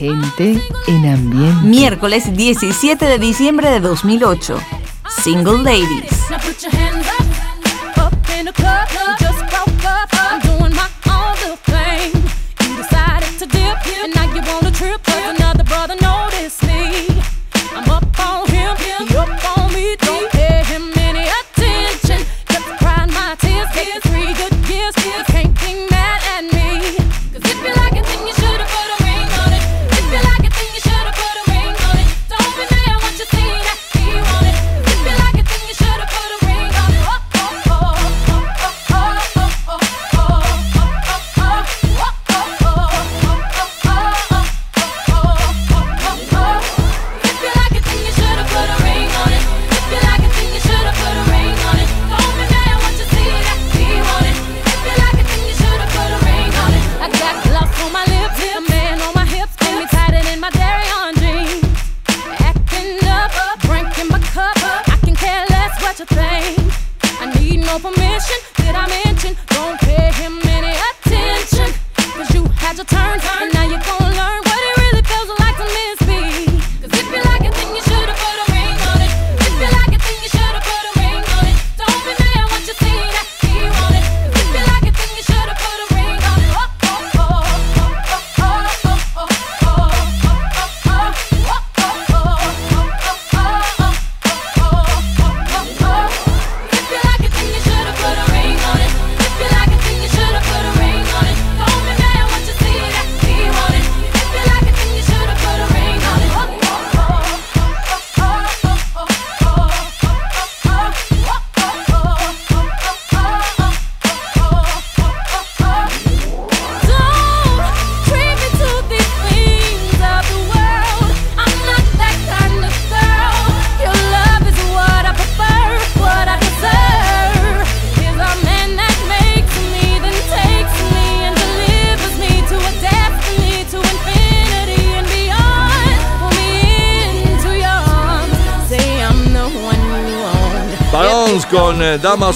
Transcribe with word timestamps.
gente 0.00 0.58
en 0.86 1.06
ambiente. 1.06 1.62
Miércoles 1.62 2.34
17 2.34 3.04
de 3.04 3.18
diciembre 3.18 3.68
de 3.68 3.80
2008. 3.80 4.56
Single 5.22 5.62
Ladies. 5.62 6.20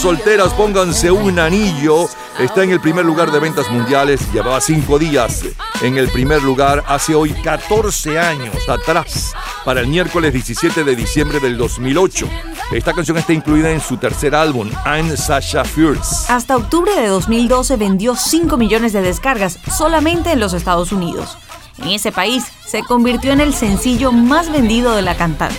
Solteras, 0.00 0.52
pónganse 0.54 1.10
un 1.10 1.38
anillo. 1.38 2.08
Está 2.38 2.64
en 2.64 2.70
el 2.70 2.80
primer 2.80 3.04
lugar 3.04 3.30
de 3.30 3.38
ventas 3.38 3.70
mundiales. 3.70 4.20
Llevaba 4.32 4.60
cinco 4.60 4.98
días 4.98 5.44
en 5.82 5.98
el 5.98 6.08
primer 6.08 6.42
lugar 6.42 6.82
hace 6.86 7.14
hoy 7.14 7.30
14 7.32 8.18
años 8.18 8.56
atrás, 8.68 9.34
para 9.64 9.80
el 9.80 9.86
miércoles 9.86 10.32
17 10.32 10.84
de 10.84 10.96
diciembre 10.96 11.40
del 11.40 11.56
2008. 11.56 12.28
Esta 12.72 12.92
canción 12.92 13.18
está 13.18 13.32
incluida 13.32 13.70
en 13.70 13.80
su 13.80 13.96
tercer 13.96 14.34
álbum, 14.34 14.70
I'm 14.86 15.16
Sasha 15.16 15.64
Fierce. 15.64 16.32
Hasta 16.32 16.56
octubre 16.56 16.92
de 16.94 17.06
2012 17.08 17.76
vendió 17.76 18.16
5 18.16 18.56
millones 18.56 18.92
de 18.92 19.02
descargas 19.02 19.58
solamente 19.76 20.32
en 20.32 20.40
los 20.40 20.54
Estados 20.54 20.92
Unidos. 20.92 21.36
En 21.78 21.88
ese 21.88 22.12
país 22.12 22.44
se 22.66 22.82
convirtió 22.82 23.32
en 23.32 23.40
el 23.40 23.54
sencillo 23.54 24.12
más 24.12 24.50
vendido 24.50 24.94
de 24.94 25.02
la 25.02 25.16
cantante. 25.16 25.56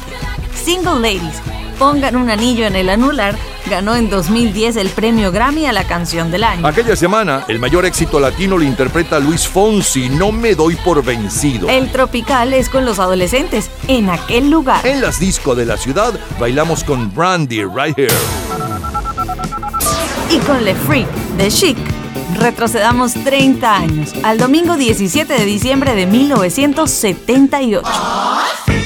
Single 0.54 0.96
Ladies, 0.96 1.42
pongan 1.78 2.16
un 2.16 2.30
anillo 2.30 2.66
en 2.66 2.76
el 2.76 2.90
anular 2.90 3.36
ganó 3.70 3.96
en 3.96 4.10
2010 4.10 4.76
el 4.78 4.90
premio 4.90 5.32
Grammy 5.32 5.66
a 5.66 5.74
la 5.74 5.86
canción 5.86 6.32
del 6.32 6.44
año. 6.44 6.66
Aquella 6.68 6.96
semana, 6.96 7.46
el 7.48 7.60
mayor 7.60 7.86
éxito 7.86 8.20
latino 8.20 8.58
lo 8.58 8.64
interpreta 8.64 9.20
Luis 9.20 9.48
Fonsi, 9.48 10.10
No 10.10 10.32
me 10.32 10.56
doy 10.56 10.76
por 10.76 11.04
vencido. 11.04 11.68
El 11.70 11.92
tropical 11.92 12.54
es 12.54 12.70
con 12.70 12.86
los 12.86 13.00
adolescentes, 13.00 13.70
en 13.88 14.10
aquel 14.10 14.50
lugar. 14.50 14.86
En 14.86 15.02
las 15.02 15.20
discos 15.20 15.58
de 15.58 15.66
la 15.66 15.78
ciudad, 15.78 16.14
bailamos 16.40 16.84
con 16.84 17.14
Brandy 17.14 17.64
Right 17.64 17.98
Here. 17.98 18.14
Y 20.30 20.38
con 20.40 20.64
Le 20.64 20.76
Freak 20.76 21.08
de 21.38 21.50
Chic, 21.50 21.78
retrocedamos 22.38 23.14
30 23.14 23.76
años, 23.76 24.14
al 24.24 24.38
domingo 24.38 24.76
17 24.76 25.34
de 25.34 25.46
diciembre 25.46 25.96
de 25.96 26.06
1978. 26.06 27.88
Le 28.68 28.85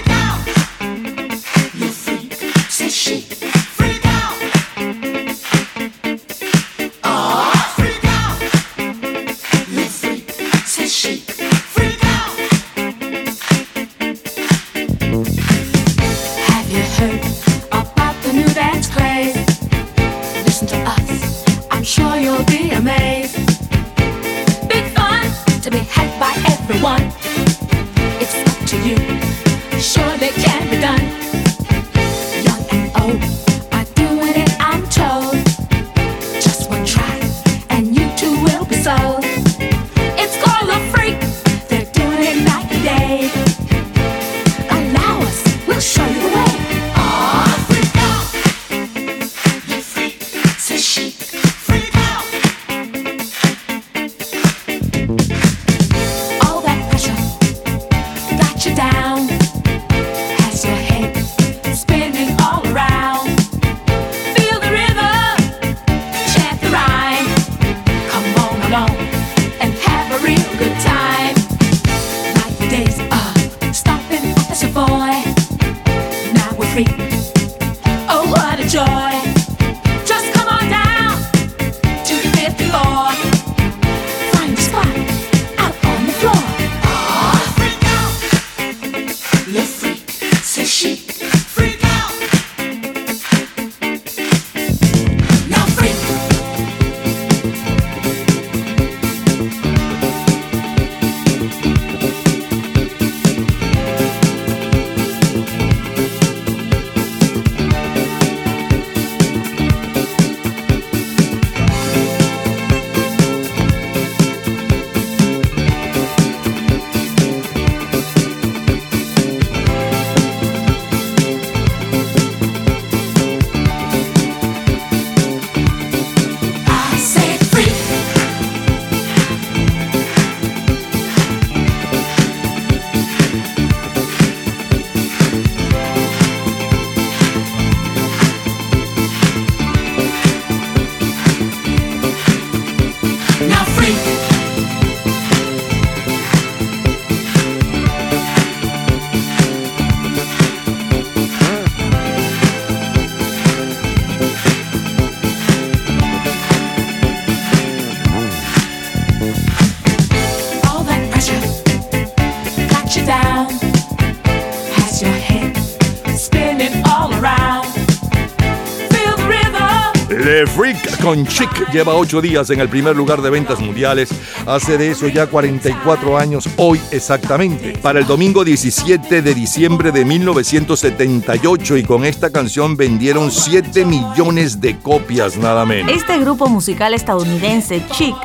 con 171.10 171.26
Chic 171.26 171.72
lleva 171.72 171.96
ocho 171.96 172.22
días 172.22 172.52
en 172.52 172.60
el 172.60 172.70
primer 172.70 172.96
lugar 172.96 173.24
de 173.24 173.32
ventas 173.32 173.60
mundiales. 173.60 174.10
Hace 174.46 174.78
de 174.78 174.92
eso 174.92 175.08
ya 175.08 175.26
44 175.26 176.16
años, 176.16 176.48
hoy 176.58 176.80
exactamente. 176.92 177.76
Para 177.80 177.98
el 177.98 178.06
domingo 178.06 178.44
17 178.44 179.24
de 179.24 179.34
diciembre 179.34 179.92
de 179.92 180.06
1978 180.06 181.78
y 181.78 181.84
con 181.84 182.06
esta 182.06 182.30
canción 182.30 182.78
vendieron 182.78 183.32
7 183.32 183.86
millones 183.86 184.62
de 184.62 184.78
copias 184.78 185.36
nada 185.36 185.66
menos. 185.66 185.92
Este 185.92 186.16
grupo 186.20 186.48
musical 186.48 186.94
estadounidense, 186.94 187.82
Chic, 187.94 188.16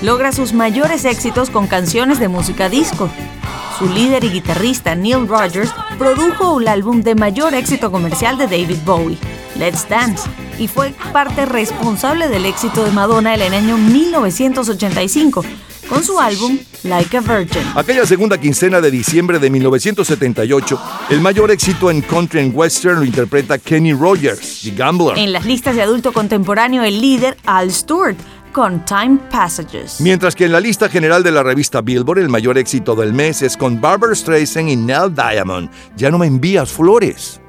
logra 0.00 0.32
sus 0.32 0.54
mayores 0.54 1.04
éxitos 1.04 1.50
con 1.50 1.66
canciones 1.66 2.18
de 2.18 2.28
música 2.28 2.70
disco. 2.70 3.10
Su 3.78 3.86
líder 3.86 4.24
y 4.24 4.30
guitarrista 4.30 4.94
Neil 4.94 5.28
Rogers 5.28 5.74
produjo 5.98 6.58
el 6.58 6.68
álbum 6.68 7.02
de 7.02 7.14
mayor 7.14 7.52
éxito 7.52 7.92
comercial 7.92 8.38
de 8.38 8.46
David 8.46 8.78
Bowie, 8.86 9.18
Let's 9.56 9.86
Dance, 9.86 10.26
y 10.60 10.68
fue 10.68 10.94
parte 11.12 11.46
responsable 11.46 12.28
del 12.28 12.44
éxito 12.44 12.84
de 12.84 12.92
Madonna 12.92 13.34
en 13.34 13.40
el 13.40 13.54
año 13.54 13.78
1985 13.78 15.42
con 15.88 16.04
su 16.04 16.20
álbum 16.20 16.56
Like 16.84 17.16
a 17.16 17.20
Virgin. 17.20 17.62
Aquella 17.74 18.06
segunda 18.06 18.38
quincena 18.38 18.80
de 18.80 18.90
diciembre 18.90 19.38
de 19.38 19.50
1978, 19.50 20.80
el 21.10 21.20
mayor 21.20 21.50
éxito 21.50 21.90
en 21.90 22.00
country 22.02 22.40
and 22.40 22.54
western 22.54 23.00
lo 23.00 23.04
interpreta 23.04 23.58
Kenny 23.58 23.92
Rogers, 23.92 24.60
The 24.62 24.70
Gambler. 24.70 25.18
En 25.18 25.32
las 25.32 25.44
listas 25.46 25.74
de 25.74 25.82
adulto 25.82 26.12
contemporáneo, 26.12 26.84
el 26.84 27.00
líder 27.00 27.36
Al 27.44 27.72
Stewart 27.72 28.16
con 28.52 28.84
Time 28.84 29.18
Passages. 29.30 30.00
Mientras 30.00 30.34
que 30.34 30.44
en 30.44 30.52
la 30.52 30.60
lista 30.60 30.88
general 30.88 31.22
de 31.22 31.32
la 31.32 31.42
revista 31.42 31.80
Billboard 31.80 32.18
el 32.18 32.28
mayor 32.28 32.58
éxito 32.58 32.94
del 32.94 33.12
mes 33.12 33.42
es 33.42 33.56
con 33.56 33.80
Barbara 33.80 34.14
Streisand 34.14 34.68
y 34.68 34.76
Nell 34.76 35.14
Diamond. 35.14 35.70
Ya 35.96 36.10
no 36.10 36.18
me 36.18 36.26
envías 36.26 36.70
flores. 36.70 37.40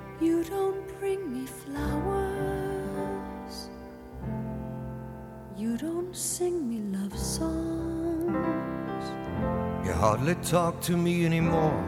Sing 6.13 6.67
me 6.67 6.97
love 6.97 7.17
songs. 7.17 8.35
You 9.85 9.93
hardly 9.93 10.35
talk 10.35 10.81
to 10.81 10.97
me 10.97 11.25
anymore. 11.25 11.81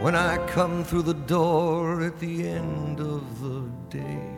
When 0.00 0.14
I 0.14 0.38
come 0.46 0.84
through 0.84 1.02
the 1.02 1.14
door 1.14 2.02
at 2.02 2.20
the 2.20 2.48
end 2.48 3.00
of 3.00 3.40
the 3.40 3.68
day. 3.90 4.37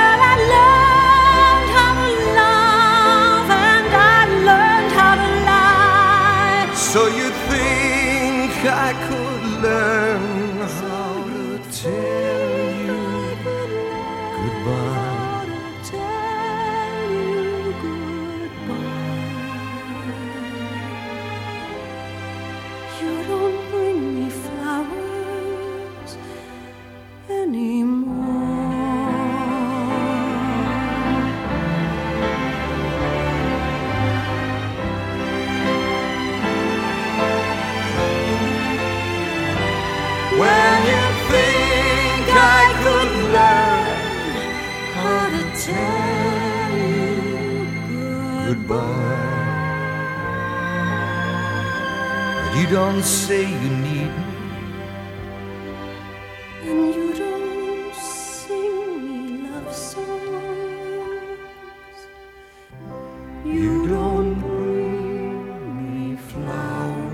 So 6.91 7.07
you 7.07 7.29
think 7.47 8.51
I 8.65 8.91
could 9.07 9.43
learn 9.63 10.59
how 10.59 11.23
to 11.23 11.71
tell 11.71 12.10
don't 53.01 53.09
say 53.09 53.41
you 53.41 53.69
need 53.87 54.05
me. 54.05 54.11
And 56.67 56.93
you 56.93 57.07
don't 57.17 57.95
sing 57.95 59.07
me 59.07 59.17
love 59.49 59.73
songs. 59.73 60.05
You 63.43 63.87
don't 63.87 64.39
bring 64.39 65.83
me 65.83 66.15
flowers 66.29 67.09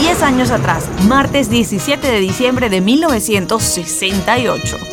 Diez 0.00 0.22
años 0.22 0.50
atrás, 0.50 0.88
martes 1.06 1.50
17 1.50 2.10
de 2.10 2.20
diciembre 2.20 2.70
de 2.70 2.80
1968. 2.80 4.91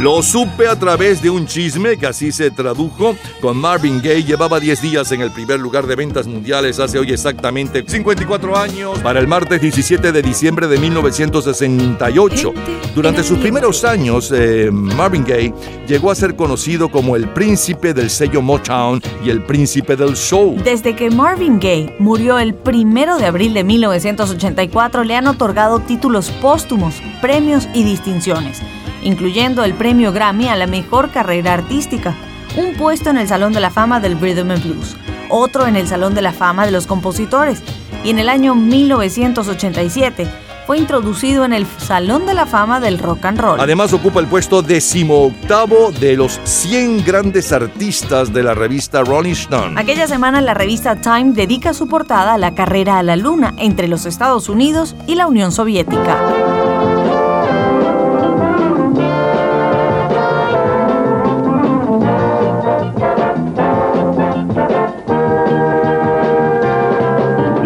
Lo 0.00 0.22
supe 0.22 0.66
a 0.66 0.76
través 0.76 1.20
de 1.20 1.28
un 1.28 1.44
chisme 1.44 1.98
que 1.98 2.06
así 2.06 2.32
se 2.32 2.50
tradujo 2.50 3.14
con 3.42 3.58
Marvin 3.58 4.00
Gaye. 4.00 4.24
Llevaba 4.24 4.58
10 4.58 4.80
días 4.80 5.12
en 5.12 5.20
el 5.20 5.30
primer 5.30 5.60
lugar 5.60 5.86
de 5.86 5.94
ventas 5.94 6.26
mundiales 6.26 6.80
hace 6.80 6.98
hoy 6.98 7.12
exactamente 7.12 7.84
54 7.86 8.56
años 8.56 8.98
para 9.00 9.20
el 9.20 9.28
martes 9.28 9.60
17 9.60 10.10
de 10.10 10.22
diciembre 10.22 10.68
de 10.68 10.78
1968. 10.78 12.54
Durante 12.94 13.22
sus 13.22 13.38
primeros 13.40 13.84
años, 13.84 14.32
eh, 14.34 14.70
Marvin 14.72 15.22
Gaye 15.22 15.52
llegó 15.86 16.10
a 16.10 16.14
ser 16.14 16.34
conocido 16.34 16.90
como 16.90 17.14
el 17.14 17.28
príncipe 17.28 17.92
del 17.92 18.08
sello 18.08 18.40
Motown 18.40 19.02
y 19.22 19.28
el 19.28 19.42
príncipe 19.42 19.96
del 19.96 20.16
soul. 20.16 20.62
Desde 20.64 20.96
que 20.96 21.10
Marvin 21.10 21.60
Gaye 21.60 21.94
murió 21.98 22.38
el 22.38 22.54
primero 22.54 23.18
de 23.18 23.26
abril 23.26 23.52
de 23.52 23.64
1984, 23.64 25.04
le 25.04 25.16
han 25.16 25.26
otorgado 25.26 25.78
títulos 25.80 26.30
póstumos, 26.40 26.94
premios 27.20 27.68
y 27.74 27.84
distinciones, 27.84 28.62
incluyendo 29.02 29.64
el 29.64 29.74
premio 29.74 30.12
Grammy 30.12 30.48
a 30.48 30.56
la 30.56 30.66
mejor 30.66 31.10
carrera 31.10 31.54
artística, 31.54 32.14
un 32.56 32.74
puesto 32.74 33.10
en 33.10 33.18
el 33.18 33.28
Salón 33.28 33.52
de 33.52 33.60
la 33.60 33.70
Fama 33.70 34.00
del 34.00 34.18
Rhythm 34.20 34.50
and 34.50 34.62
Blues, 34.62 34.96
otro 35.28 35.66
en 35.66 35.76
el 35.76 35.86
Salón 35.86 36.14
de 36.14 36.22
la 36.22 36.32
Fama 36.32 36.66
de 36.66 36.72
los 36.72 36.86
Compositores, 36.86 37.62
y 38.04 38.10
en 38.10 38.18
el 38.18 38.28
año 38.28 38.54
1987 38.54 40.26
fue 40.70 40.78
introducido 40.78 41.44
en 41.44 41.52
el 41.52 41.66
Salón 41.66 42.26
de 42.26 42.34
la 42.34 42.46
Fama 42.46 42.78
del 42.78 43.00
Rock 43.00 43.24
and 43.24 43.40
Roll. 43.40 43.60
Además 43.60 43.92
ocupa 43.92 44.20
el 44.20 44.28
puesto 44.28 44.62
decimoctavo 44.62 45.90
de 45.90 46.16
los 46.16 46.38
100 46.44 47.04
grandes 47.04 47.50
artistas 47.50 48.32
de 48.32 48.44
la 48.44 48.54
revista 48.54 49.02
Rolling 49.02 49.32
Stone. 49.32 49.80
Aquella 49.80 50.06
semana 50.06 50.40
la 50.40 50.54
revista 50.54 51.00
Time 51.00 51.32
dedica 51.32 51.74
su 51.74 51.88
portada 51.88 52.34
a 52.34 52.38
la 52.38 52.54
carrera 52.54 52.98
a 52.98 53.02
la 53.02 53.16
Luna 53.16 53.52
entre 53.56 53.88
los 53.88 54.06
Estados 54.06 54.48
Unidos 54.48 54.94
y 55.08 55.16
la 55.16 55.26
Unión 55.26 55.50
Soviética. 55.50 57.09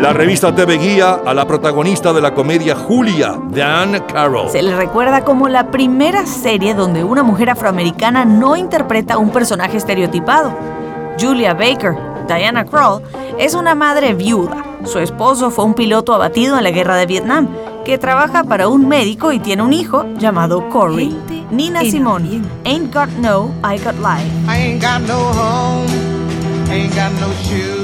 La 0.05 0.13
revista 0.13 0.55
TV 0.55 0.77
guía 0.77 1.23
a 1.25 1.33
la 1.33 1.47
protagonista 1.47 2.13
de 2.13 2.21
la 2.21 2.35
comedia 2.35 2.77
Julia, 2.77 3.41
Dan 3.49 4.01
Carroll. 4.01 4.51
Se 4.51 4.63
le 4.63 4.77
recuerda 4.77 5.25
como 5.25 5.49
la 5.49 5.71
primera 5.71 6.27
serie 6.27 6.75
donde 6.75 7.03
una 7.03 7.23
mujer 7.23 7.49
afroamericana 7.49 8.27
no 8.27 8.55
interpreta 8.55 9.17
un 9.17 9.31
personaje 9.31 9.79
estereotipado. 9.79 10.53
Julia 11.19 11.55
Baker, 11.55 11.97
Diana 12.29 12.67
Krall, 12.67 13.01
es 13.39 13.55
una 13.55 13.75
madre 13.75 14.13
viuda. 14.13 14.63
Su 14.85 14.99
esposo 14.99 15.51
fue 15.51 15.65
un 15.65 15.73
piloto 15.73 16.13
abatido 16.13 16.59
en 16.59 16.65
la 16.65 16.71
guerra 16.71 16.97
de 16.97 17.07
Vietnam, 17.07 17.49
que 17.87 17.97
trabaja 17.97 18.45
para 18.45 18.69
un 18.69 18.87
médico 18.87 19.33
y 19.33 19.39
tiene 19.39 19.63
un 19.63 19.73
hijo 19.73 20.05
llamado 20.19 20.69
Corey. 20.69 21.17
Nina 21.51 21.81
Simone, 21.81 22.43
Ain't 22.67 22.93
Got 22.93 23.09
No, 23.23 23.55
I 23.65 23.79
Got 23.79 23.95
Life. 23.95 24.31
I 24.47 24.67
ain't 24.67 24.83
got 24.83 25.01
no 25.09 25.31
home, 25.33 25.89
ain't 26.71 26.95
got 26.95 27.11
no 27.23 27.33
shoes, 27.43 27.84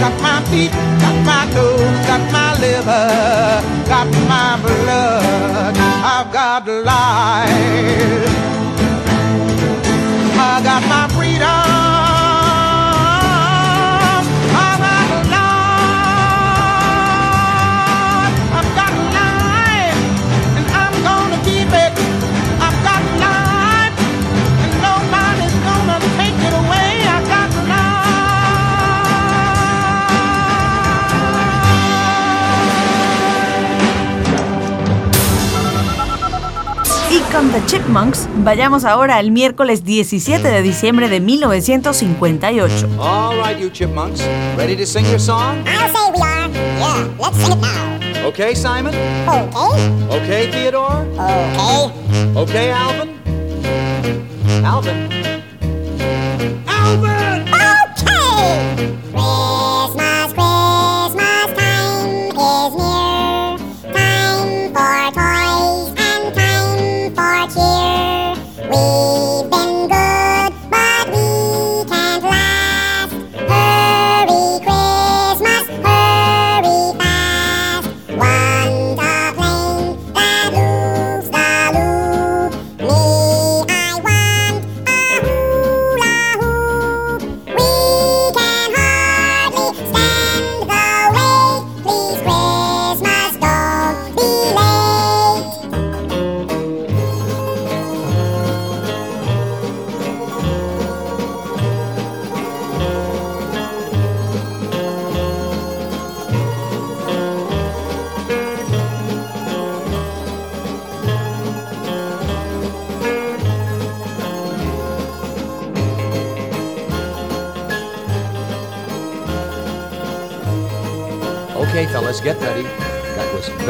got 0.00 0.22
my 0.22 0.40
feet, 0.50 0.72
got 1.02 1.16
my 1.26 1.44
toes, 1.52 2.06
got 2.08 2.22
my 2.32 2.58
liver, 2.58 3.06
got 3.86 4.08
my 4.28 4.58
blood. 4.62 5.76
I've 5.76 6.32
got 6.32 6.66
life. 6.66 8.30
I 10.42 10.60
got 10.64 10.82
my 10.88 11.06
freedom. 11.14 11.69
Y 37.30 37.32
con 37.32 37.52
The 37.52 37.64
Chipmunks, 37.66 38.28
vayamos 38.42 38.84
ahora 38.84 39.16
al 39.16 39.30
miércoles 39.30 39.84
17 39.84 40.48
de 40.48 40.62
diciembre 40.62 41.08
de 41.08 41.20
1958. 41.20 42.88
All 42.98 43.36
right, 43.36 43.56
you 43.58 43.70
chipmunks, 43.70 44.20
ready 44.56 44.76
to 44.76 44.84
sing 44.84 45.04
your 45.06 45.20
song? 45.20 45.64
I'll 45.66 45.88
say 45.88 46.10
we 46.12 46.20
are. 46.22 46.48
Yeah, 46.50 47.08
let's 47.20 47.36
sing 47.38 47.52
it 47.52 47.60
now. 47.60 48.26
Okay, 48.28 48.54
Simon? 48.54 48.94
Okay, 49.28 49.46
Okay, 50.10 50.50
Theodore? 50.50 51.06
okay. 51.16 52.36
Okay? 52.36 52.70
Alvin? 52.72 53.20
Alvin! 54.64 55.09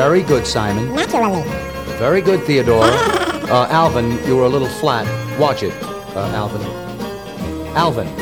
Very 0.01 0.23
good, 0.23 0.47
Simon. 0.47 0.95
Naturally. 0.95 1.43
Very 1.99 2.23
good, 2.23 2.43
Theodore. 2.45 2.91
Uh, 3.51 3.67
Alvin, 3.69 4.13
you 4.29 4.37
were 4.37 4.45
a 4.45 4.49
little 4.49 4.69
flat. 4.69 5.05
Watch 5.37 5.65
it, 5.65 5.73
uh, 6.15 6.21
Alvin. 6.37 6.63
Alvin. 7.75 8.20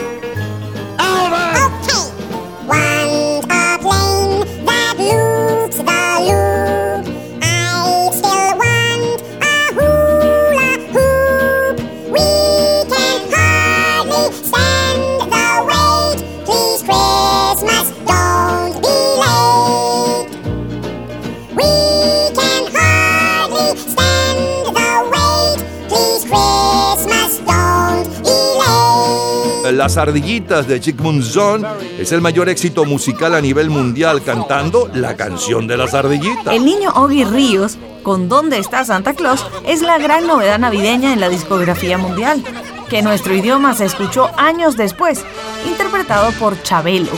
Las 29.89 29.97
ardillitas 29.97 30.69
de 30.69 30.81
Chickmun 30.81 31.23
Zone 31.23 31.67
es 31.99 32.13
el 32.13 32.21
mayor 32.21 32.51
éxito 32.51 32.85
musical 32.85 33.35
a 33.35 33.41
nivel 33.41 33.71
mundial 33.71 34.23
cantando 34.23 34.91
la 34.93 35.17
canción 35.17 35.67
de 35.67 35.79
las 35.79 35.95
ardillitas. 35.95 36.53
El 36.53 36.67
niño 36.67 36.91
Oggy 36.95 37.25
Ríos, 37.25 37.79
con 38.03 38.29
¿Dónde 38.29 38.59
está 38.59 38.85
Santa 38.85 39.15
Claus?, 39.15 39.47
es 39.67 39.81
la 39.81 39.97
gran 39.97 40.27
novedad 40.27 40.59
navideña 40.59 41.15
en 41.15 41.21
la 41.21 41.31
discografía 41.31 41.97
mundial, 41.97 42.45
que 42.91 43.01
nuestro 43.01 43.35
idioma 43.35 43.73
se 43.73 43.87
escuchó 43.87 44.29
años 44.37 44.77
después, 44.77 45.25
interpretado 45.67 46.33
por 46.33 46.63
Chabelo. 46.63 47.09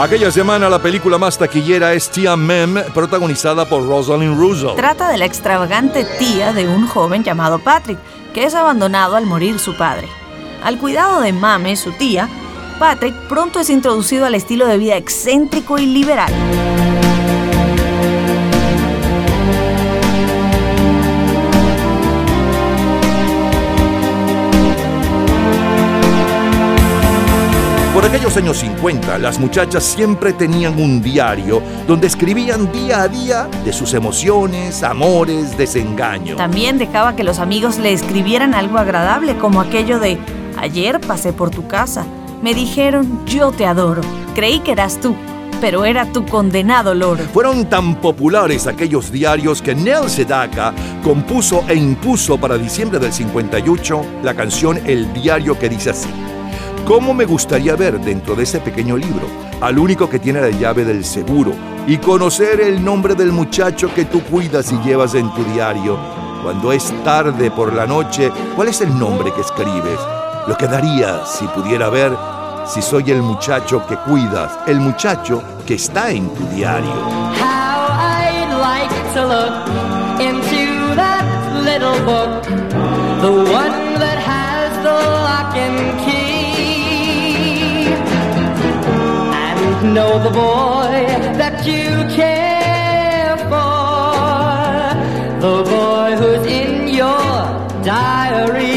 Aquella 0.00 0.30
semana 0.30 0.70
la 0.70 0.78
película 0.78 1.18
más 1.18 1.36
taquillera 1.36 1.92
es 1.92 2.08
Tia 2.08 2.34
Mem, 2.34 2.84
protagonizada 2.94 3.66
por 3.66 3.86
Rosalind 3.86 4.34
Russo. 4.34 4.72
Trata 4.72 5.10
de 5.10 5.18
la 5.18 5.26
extravagante 5.26 6.06
tía 6.18 6.54
de 6.54 6.66
un 6.66 6.88
joven 6.88 7.22
llamado 7.22 7.58
Patrick, 7.58 7.98
que 8.32 8.44
es 8.44 8.54
abandonado 8.54 9.16
al 9.16 9.26
morir 9.26 9.58
su 9.58 9.76
padre. 9.76 10.08
Al 10.64 10.78
cuidado 10.78 11.20
de 11.20 11.34
Mame, 11.34 11.76
su 11.76 11.92
tía, 11.92 12.30
Patrick 12.78 13.14
pronto 13.28 13.60
es 13.60 13.68
introducido 13.68 14.24
al 14.24 14.34
estilo 14.34 14.66
de 14.66 14.78
vida 14.78 14.96
excéntrico 14.96 15.78
y 15.78 15.84
liberal. 15.84 16.32
Años 28.40 28.58
50, 28.58 29.18
las 29.18 29.38
muchachas 29.38 29.84
siempre 29.84 30.32
tenían 30.32 30.80
un 30.80 31.02
diario 31.02 31.62
donde 31.86 32.06
escribían 32.06 32.72
día 32.72 33.02
a 33.02 33.08
día 33.08 33.48
de 33.66 33.70
sus 33.70 33.92
emociones, 33.92 34.82
amores, 34.82 35.58
desengaños. 35.58 36.38
También 36.38 36.78
dejaba 36.78 37.14
que 37.14 37.22
los 37.22 37.38
amigos 37.38 37.76
le 37.76 37.92
escribieran 37.92 38.54
algo 38.54 38.78
agradable, 38.78 39.36
como 39.36 39.60
aquello 39.60 40.00
de, 40.00 40.18
ayer 40.56 41.00
pasé 41.00 41.34
por 41.34 41.50
tu 41.50 41.66
casa, 41.66 42.06
me 42.40 42.54
dijeron, 42.54 43.26
yo 43.26 43.52
te 43.52 43.66
adoro, 43.66 44.00
creí 44.34 44.60
que 44.60 44.72
eras 44.72 44.98
tú, 45.00 45.14
pero 45.60 45.84
era 45.84 46.10
tu 46.10 46.24
condenado 46.24 46.94
loro. 46.94 47.22
Fueron 47.34 47.66
tan 47.66 47.96
populares 47.96 48.66
aquellos 48.66 49.12
diarios 49.12 49.60
que 49.60 49.74
Nel 49.74 50.08
Sedaka 50.08 50.72
compuso 51.04 51.62
e 51.68 51.74
impuso 51.74 52.38
para 52.38 52.56
diciembre 52.56 52.98
del 52.98 53.12
58 53.12 54.02
la 54.22 54.32
canción 54.32 54.80
El 54.86 55.12
diario 55.12 55.58
que 55.58 55.68
dice 55.68 55.90
así. 55.90 56.08
¿Cómo 56.86 57.14
me 57.14 57.24
gustaría 57.24 57.76
ver 57.76 58.00
dentro 58.00 58.34
de 58.34 58.42
ese 58.42 58.60
pequeño 58.60 58.96
libro 58.96 59.26
al 59.60 59.78
único 59.78 60.08
que 60.08 60.18
tiene 60.18 60.40
la 60.40 60.50
llave 60.50 60.84
del 60.84 61.04
seguro 61.04 61.52
y 61.86 61.98
conocer 61.98 62.60
el 62.60 62.84
nombre 62.84 63.14
del 63.14 63.32
muchacho 63.32 63.92
que 63.94 64.04
tú 64.04 64.22
cuidas 64.22 64.72
y 64.72 64.76
llevas 64.78 65.14
en 65.14 65.32
tu 65.34 65.44
diario? 65.44 65.98
Cuando 66.42 66.72
es 66.72 66.92
tarde 67.04 67.50
por 67.50 67.72
la 67.72 67.86
noche, 67.86 68.32
¿cuál 68.56 68.68
es 68.68 68.80
el 68.80 68.98
nombre 68.98 69.32
que 69.32 69.42
escribes? 69.42 70.00
Lo 70.48 70.56
que 70.56 70.66
daría 70.66 71.24
si 71.26 71.46
pudiera 71.46 71.90
ver 71.90 72.16
si 72.66 72.82
soy 72.82 73.10
el 73.10 73.22
muchacho 73.22 73.86
que 73.86 73.96
cuidas, 73.96 74.58
el 74.66 74.80
muchacho 74.80 75.42
que 75.66 75.74
está 75.74 76.10
en 76.10 76.28
tu 76.30 76.44
diario. 76.54 76.90
How 76.90 77.86
I'd 77.90 78.58
like 78.60 78.90
to 79.14 79.26
look 79.26 80.20
into 80.20 80.94
that 80.96 81.24
little 81.62 82.79
know 89.94 90.22
the 90.22 90.30
boy 90.30 90.92
that 91.40 91.66
you 91.66 91.88
care 92.14 93.36
for, 93.50 94.94
the 95.40 95.64
boy 95.68 96.16
who's 96.16 96.46
in 96.46 96.94
your 96.94 97.34
diary. 97.82 98.70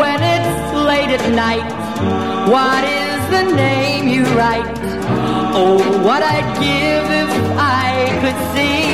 When 0.00 0.20
it's 0.34 0.74
late 0.90 1.10
at 1.18 1.26
night, 1.34 1.70
what 2.50 2.82
is 2.82 3.20
the 3.30 3.44
name 3.54 4.08
you 4.08 4.24
write? 4.36 4.78
Oh, 5.54 5.78
what 6.04 6.22
I'd 6.22 6.50
give 6.58 7.06
if 7.22 7.30
I 7.58 7.90
could 8.22 8.38
see. 8.54 8.88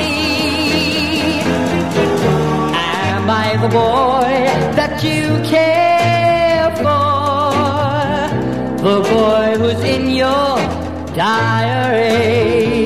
Am 3.14 3.30
I 3.30 3.56
the 3.62 3.68
boy 3.68 4.30
that 4.76 5.02
you 5.02 5.40
care? 5.48 5.93
The 8.84 9.00
boy 9.00 9.56
who's 9.56 9.82
in 9.82 10.10
your 10.10 10.58
diary. 11.16 12.84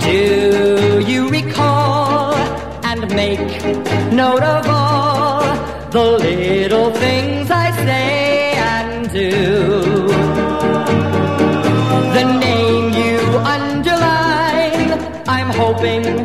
Do 0.00 1.00
you 1.10 1.30
recall 1.30 2.34
and 2.84 3.00
make 3.16 3.40
note 4.12 4.42
of 4.42 4.66
all 4.68 5.44
the 5.90 6.18
little 6.18 6.90
things 6.90 7.50
I 7.50 7.70
say 7.86 8.52
and 8.52 9.10
do? 9.10 9.30
The 12.12 12.24
name 12.46 12.92
you 12.92 13.20
underline, 13.56 14.90
I'm 15.26 15.48
hoping 15.56 16.23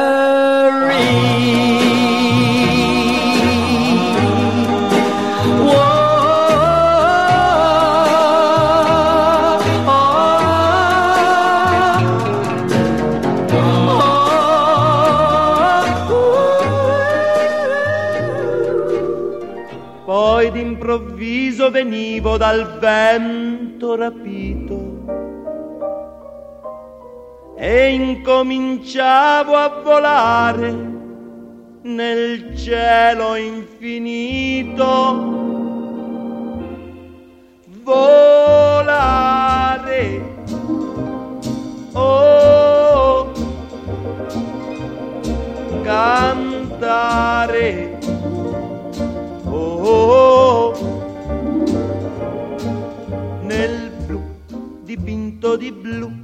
Poi 20.05 20.51
d'improvviso 20.51 21.71
venivo 21.71 22.37
dal 22.37 22.79
vento 22.79 23.95
rapito 23.97 24.24
e 27.67 27.95
incominciavo 27.95 29.57
a 29.57 29.69
volare 29.83 30.71
nel 31.81 32.55
cielo 32.59 33.37
infinito. 33.37 34.93
Volare. 37.83 39.15
Oh, 41.93 42.03
oh. 42.03 43.33
cantare. 45.83 47.19
Oh, 49.47 49.81
oh, 49.89 50.75
nel 53.41 53.91
blu 54.05 54.21
dipinto 54.83 55.57
di 55.57 55.73
blu 55.73 56.24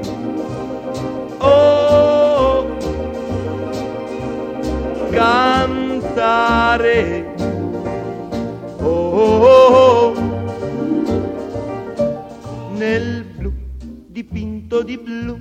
di 14.83 14.97
blu, 14.97 15.39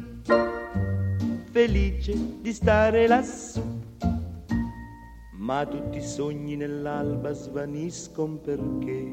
felice 1.51 2.15
di 2.41 2.53
stare 2.53 3.07
lassù. 3.07 3.63
Ma 5.33 5.67
tutti 5.67 5.99
i 5.99 6.03
sogni 6.03 6.57
nell'alba 6.57 7.33
svaniscono 7.33 8.37
perché 8.37 9.13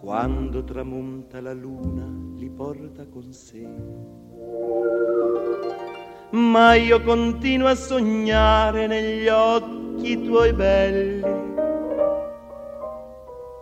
quando 0.00 0.64
tramonta 0.64 1.40
la 1.40 1.52
luna 1.52 2.06
li 2.36 2.50
porta 2.50 3.06
con 3.06 3.32
sé. 3.32 3.66
Ma 6.30 6.74
io 6.74 7.02
continuo 7.02 7.68
a 7.68 7.74
sognare 7.74 8.86
negli 8.86 9.28
occhi 9.28 10.22
tuoi 10.22 10.52
belli, 10.52 11.22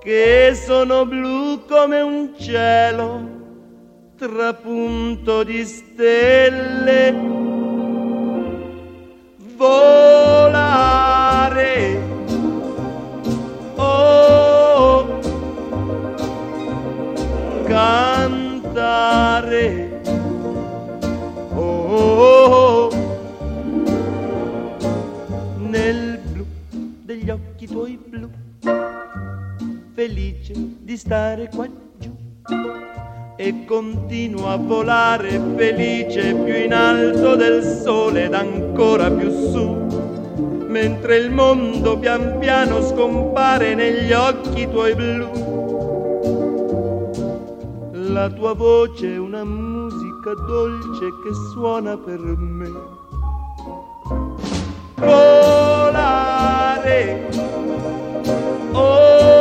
che 0.01 0.53
sono 0.55 1.07
blu 1.07 1.65
come 1.67 2.01
un 2.01 2.35
cielo 2.37 3.38
trapunto 4.19 5.45
di 5.45 5.65
stelle. 5.65 7.37
Volare, 9.57 10.83
oh, 13.77 15.21
cantare, 17.65 19.21
oh, 21.55 22.89
nel 25.59 26.19
blu 26.19 26.45
degli 27.03 27.31
occhi 27.31 27.67
tuoi 27.67 27.99
blu, 28.05 28.31
felice 29.95 30.53
di 30.55 30.97
stare 30.97 31.49
qua 31.49 31.67
giù 31.99 32.17
e 33.41 33.65
continuo 33.65 34.49
a 34.49 34.57
volare 34.57 35.41
felice 35.57 36.35
più 36.35 36.57
in 36.57 36.75
alto 36.75 37.37
del 37.37 37.63
sole 37.63 38.25
ed 38.25 38.35
ancora 38.35 39.13
più 39.13 39.31
su, 39.31 39.63
mentre 40.67 41.19
il 41.19 41.31
mondo 41.31 41.97
pian 41.99 42.39
piano 42.41 42.83
scompare 42.83 43.77
negli 43.77 44.13
occhi 44.13 44.69
tuoi 44.69 44.93
blu. 44.97 45.31
La 47.93 48.29
tua 48.29 48.55
voce 48.55 49.15
è 49.15 49.19
una 49.19 49.45
musica 49.45 50.35
dolce 50.35 51.07
che 51.23 51.33
suona 51.53 51.97
per 51.97 52.19
me. 52.19 52.71
Volare, 54.97 56.49
oh, 58.73 59.38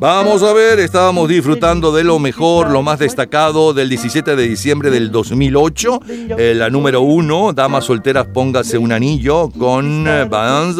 Vamos 0.00 0.44
a 0.44 0.52
ver, 0.52 0.78
estábamos 0.78 1.28
disfrutando 1.28 1.90
de 1.90 2.04
lo 2.04 2.20
mejor, 2.20 2.70
lo 2.70 2.82
más 2.84 3.00
destacado 3.00 3.74
del 3.74 3.88
17 3.88 4.36
de 4.36 4.48
diciembre 4.48 4.90
del 4.90 5.10
2008. 5.10 6.00
Eh, 6.08 6.54
la 6.56 6.70
número 6.70 7.00
uno, 7.00 7.52
Damas 7.52 7.86
Solteras 7.86 8.28
Póngase 8.32 8.78
un 8.78 8.92
Anillo 8.92 9.50
con 9.50 10.06
eh, 10.06 10.24
Vans. 10.24 10.76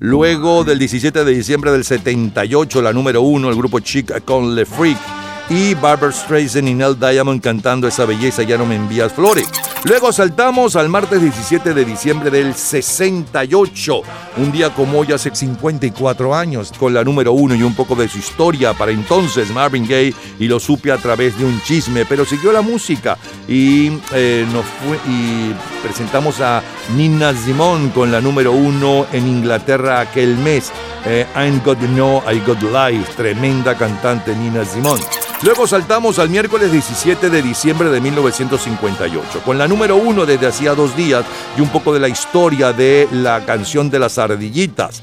Luego 0.00 0.64
del 0.64 0.80
17 0.80 1.24
de 1.24 1.32
diciembre 1.32 1.70
del 1.70 1.84
78, 1.84 2.82
la 2.82 2.92
número 2.92 3.22
uno, 3.22 3.50
el 3.50 3.54
grupo 3.54 3.78
Chic 3.78 4.24
con 4.24 4.56
Le 4.56 4.66
Freak. 4.66 5.25
Y 5.48 5.74
Barbara 5.74 6.12
Streisand 6.12 6.68
y 6.68 6.74
Neil 6.74 6.98
Diamond 6.98 7.40
cantando 7.40 7.86
esa 7.86 8.04
belleza, 8.04 8.42
ya 8.42 8.58
no 8.58 8.66
me 8.66 8.74
envías 8.74 9.12
flores. 9.12 9.48
Luego 9.84 10.12
saltamos 10.12 10.74
al 10.74 10.88
martes 10.88 11.22
17 11.22 11.72
de 11.72 11.84
diciembre 11.84 12.28
del 12.28 12.56
68, 12.56 14.02
un 14.38 14.50
día 14.50 14.70
como 14.74 14.98
hoy 14.98 15.12
hace 15.12 15.32
54 15.32 16.34
años, 16.34 16.72
con 16.76 16.92
la 16.92 17.04
número 17.04 17.32
uno 17.32 17.54
y 17.54 17.62
un 17.62 17.76
poco 17.76 17.94
de 17.94 18.08
su 18.08 18.18
historia. 18.18 18.74
Para 18.74 18.90
entonces 18.90 19.48
Marvin 19.50 19.86
Gaye 19.86 20.12
y 20.40 20.48
lo 20.48 20.58
supe 20.58 20.90
a 20.90 20.96
través 20.96 21.38
de 21.38 21.44
un 21.44 21.62
chisme, 21.62 22.04
pero 22.04 22.24
siguió 22.24 22.50
la 22.50 22.62
música 22.62 23.16
y, 23.46 23.92
eh, 24.12 24.44
nos 24.52 24.64
fue, 24.64 24.98
y 25.08 25.54
presentamos 25.84 26.40
a 26.40 26.60
Nina 26.96 27.32
Simone 27.32 27.92
con 27.92 28.10
la 28.10 28.20
número 28.20 28.50
uno 28.50 29.06
en 29.12 29.28
Inglaterra 29.28 30.00
aquel 30.00 30.36
mes. 30.38 30.72
Eh, 31.04 31.24
I'm 31.36 31.60
God 31.64 31.78
Know, 31.94 32.24
I 32.28 32.40
Got 32.40 32.62
Life, 32.62 33.12
tremenda 33.16 33.76
cantante 33.76 34.34
Nina 34.34 34.64
Simone. 34.64 35.04
Luego 35.42 35.66
saltamos 35.66 36.18
al 36.18 36.30
miércoles 36.30 36.72
17 36.72 37.28
de 37.28 37.42
diciembre 37.42 37.90
de 37.90 38.00
1958, 38.00 39.42
con 39.44 39.58
la 39.58 39.68
número 39.68 39.96
uno 39.96 40.24
desde 40.24 40.46
hacía 40.46 40.74
dos 40.74 40.96
días 40.96 41.24
y 41.58 41.60
un 41.60 41.68
poco 41.68 41.92
de 41.92 42.00
la 42.00 42.08
historia 42.08 42.72
de 42.72 43.06
la 43.12 43.44
canción 43.44 43.90
de 43.90 43.98
las 43.98 44.16
ardillitas. 44.16 45.02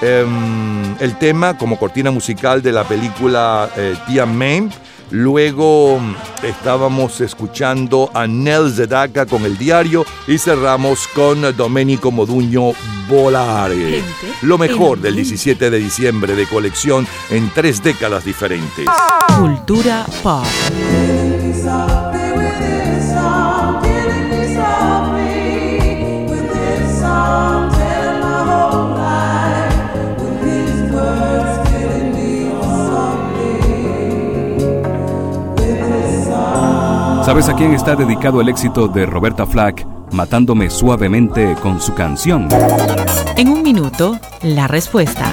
Em, 0.00 0.96
el 1.00 1.18
tema 1.18 1.58
como 1.58 1.78
cortina 1.78 2.10
musical 2.10 2.62
de 2.62 2.72
la 2.72 2.84
película 2.84 3.68
eh, 3.76 3.94
Tia 4.06 4.24
May. 4.24 4.70
Luego 5.10 6.00
estábamos 6.42 7.20
escuchando 7.20 8.10
a 8.14 8.26
Nel 8.26 8.72
Zedaka 8.72 9.26
con 9.26 9.44
el 9.44 9.56
diario 9.56 10.04
y 10.26 10.38
cerramos 10.38 11.06
con 11.08 11.56
Domenico 11.56 12.10
Moduño 12.10 12.72
Volare. 13.08 14.02
Lo 14.42 14.58
mejor 14.58 14.98
del 15.00 15.16
17 15.16 15.70
de 15.70 15.78
diciembre 15.78 16.34
de 16.34 16.46
colección 16.46 17.06
en 17.30 17.50
tres 17.50 17.82
décadas 17.82 18.24
diferentes. 18.24 18.86
Cultura 19.38 20.06
pop. 20.22 20.44
¿Sabes 37.24 37.48
a 37.48 37.54
quién 37.54 37.72
está 37.72 37.96
dedicado 37.96 38.42
el 38.42 38.50
éxito 38.50 38.86
de 38.86 39.06
Roberta 39.06 39.46
Flack, 39.46 39.86
Matándome 40.12 40.68
suavemente 40.68 41.54
con 41.62 41.80
su 41.80 41.94
canción? 41.94 42.48
En 43.38 43.48
un 43.48 43.62
minuto, 43.62 44.20
la 44.42 44.68
respuesta. 44.68 45.32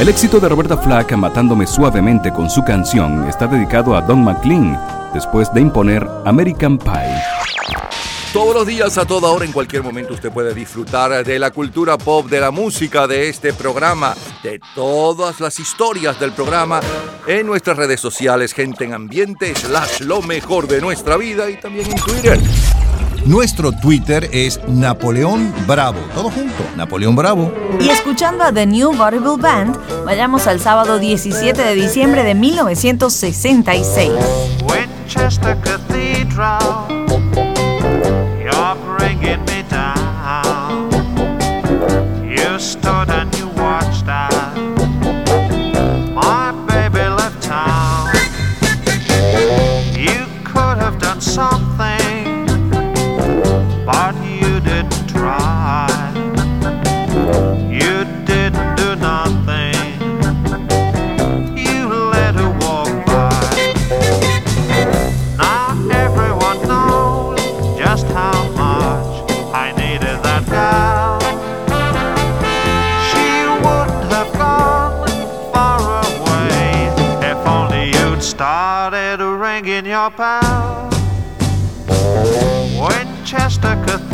El 0.00 0.08
éxito 0.08 0.40
de 0.40 0.48
Roberta 0.48 0.76
Flack, 0.76 1.12
Matándome 1.12 1.68
suavemente 1.68 2.32
con 2.32 2.50
su 2.50 2.64
canción, 2.64 3.28
está 3.28 3.46
dedicado 3.46 3.96
a 3.96 4.00
Don 4.00 4.24
McLean, 4.24 4.76
después 5.14 5.54
de 5.54 5.60
imponer 5.60 6.04
American 6.24 6.78
Pie. 6.78 7.22
Todos 8.32 8.52
los 8.56 8.66
días, 8.66 8.98
a 8.98 9.04
toda 9.04 9.30
hora, 9.30 9.44
en 9.44 9.52
cualquier 9.52 9.84
momento, 9.84 10.14
usted 10.14 10.32
puede 10.32 10.52
disfrutar 10.52 11.24
de 11.24 11.38
la 11.38 11.52
cultura 11.52 11.96
pop, 11.96 12.26
de 12.26 12.40
la 12.40 12.50
música, 12.50 13.06
de 13.06 13.28
este 13.28 13.52
programa, 13.52 14.16
de 14.42 14.60
todas 14.74 15.38
las 15.38 15.60
historias 15.60 16.18
del 16.18 16.32
programa 16.32 16.80
en 17.28 17.46
nuestras 17.46 17.76
redes 17.76 18.00
sociales, 18.00 18.52
gente 18.52 18.84
en 18.84 18.94
ambiente, 18.94 19.54
slash 19.54 20.00
lo 20.00 20.22
mejor 20.22 20.66
de 20.66 20.80
nuestra 20.80 21.16
vida 21.16 21.48
y 21.48 21.60
también 21.60 21.88
en 21.88 21.96
Twitter. 22.00 22.40
Nuestro 23.26 23.72
Twitter 23.72 24.28
es 24.32 24.60
Napoleón 24.68 25.50
Bravo. 25.66 25.98
Todo 26.14 26.30
junto, 26.30 26.62
Napoleón 26.76 27.16
Bravo. 27.16 27.50
Y 27.80 27.88
escuchando 27.88 28.44
a 28.44 28.52
The 28.52 28.66
New 28.66 28.94
Vaudeville 28.94 29.40
Band, 29.40 29.78
vayamos 30.04 30.46
al 30.46 30.60
sábado 30.60 30.98
17 30.98 31.62
de 31.62 31.74
diciembre 31.74 32.22
de 32.22 32.34
1966. 32.34 34.12
Winchester 34.68 35.56
Cathedral, 35.62 36.86
you're 38.42 38.76
bringing 38.98 39.40
me 39.46 39.64
down. 39.70 40.90
You 42.28 42.58
stood 42.58 43.03
and 43.03 43.03
you 43.03 43.03
your 80.04 80.10
bell. 80.18 80.90
Winchester 82.78 83.74
Cathedral, 83.86 84.13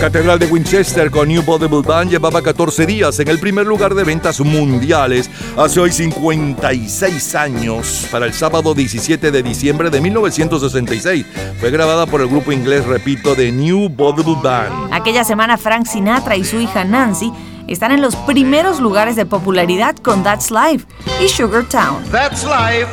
Catedral 0.00 0.38
de 0.38 0.46
Winchester 0.46 1.10
con 1.10 1.26
New 1.26 1.42
Vaudeville 1.42 1.82
Band 1.82 2.10
llevaba 2.10 2.40
14 2.40 2.86
días 2.86 3.18
en 3.18 3.26
el 3.26 3.40
primer 3.40 3.66
lugar 3.66 3.94
de 3.96 4.04
ventas 4.04 4.38
mundiales 4.38 5.28
hace 5.56 5.80
hoy 5.80 5.90
56 5.90 7.34
años. 7.34 8.06
Para 8.10 8.26
el 8.26 8.32
sábado 8.32 8.74
17 8.74 9.32
de 9.32 9.42
diciembre 9.42 9.90
de 9.90 10.00
1966 10.00 11.26
fue 11.58 11.70
grabada 11.72 12.06
por 12.06 12.20
el 12.20 12.28
grupo 12.28 12.52
inglés, 12.52 12.86
repito, 12.86 13.34
de 13.34 13.50
New 13.50 13.88
Vaudeville 13.88 14.40
Band. 14.40 14.92
Aquella 14.92 15.24
semana 15.24 15.58
Frank 15.58 15.86
Sinatra 15.86 16.36
y 16.36 16.44
su 16.44 16.60
hija 16.60 16.84
Nancy 16.84 17.32
están 17.66 17.90
en 17.90 18.00
los 18.00 18.14
primeros 18.14 18.78
lugares 18.78 19.16
de 19.16 19.26
popularidad 19.26 19.96
con 19.96 20.22
That's 20.22 20.52
Life 20.52 20.86
y 21.20 21.28
Sugar 21.28 21.64
Town. 21.64 22.04
That's 22.12 22.44
life. 22.44 22.88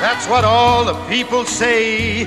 That's 0.00 0.26
what 0.26 0.44
all 0.44 0.86
the 0.86 0.94
people 1.14 1.44
say. 1.44 2.26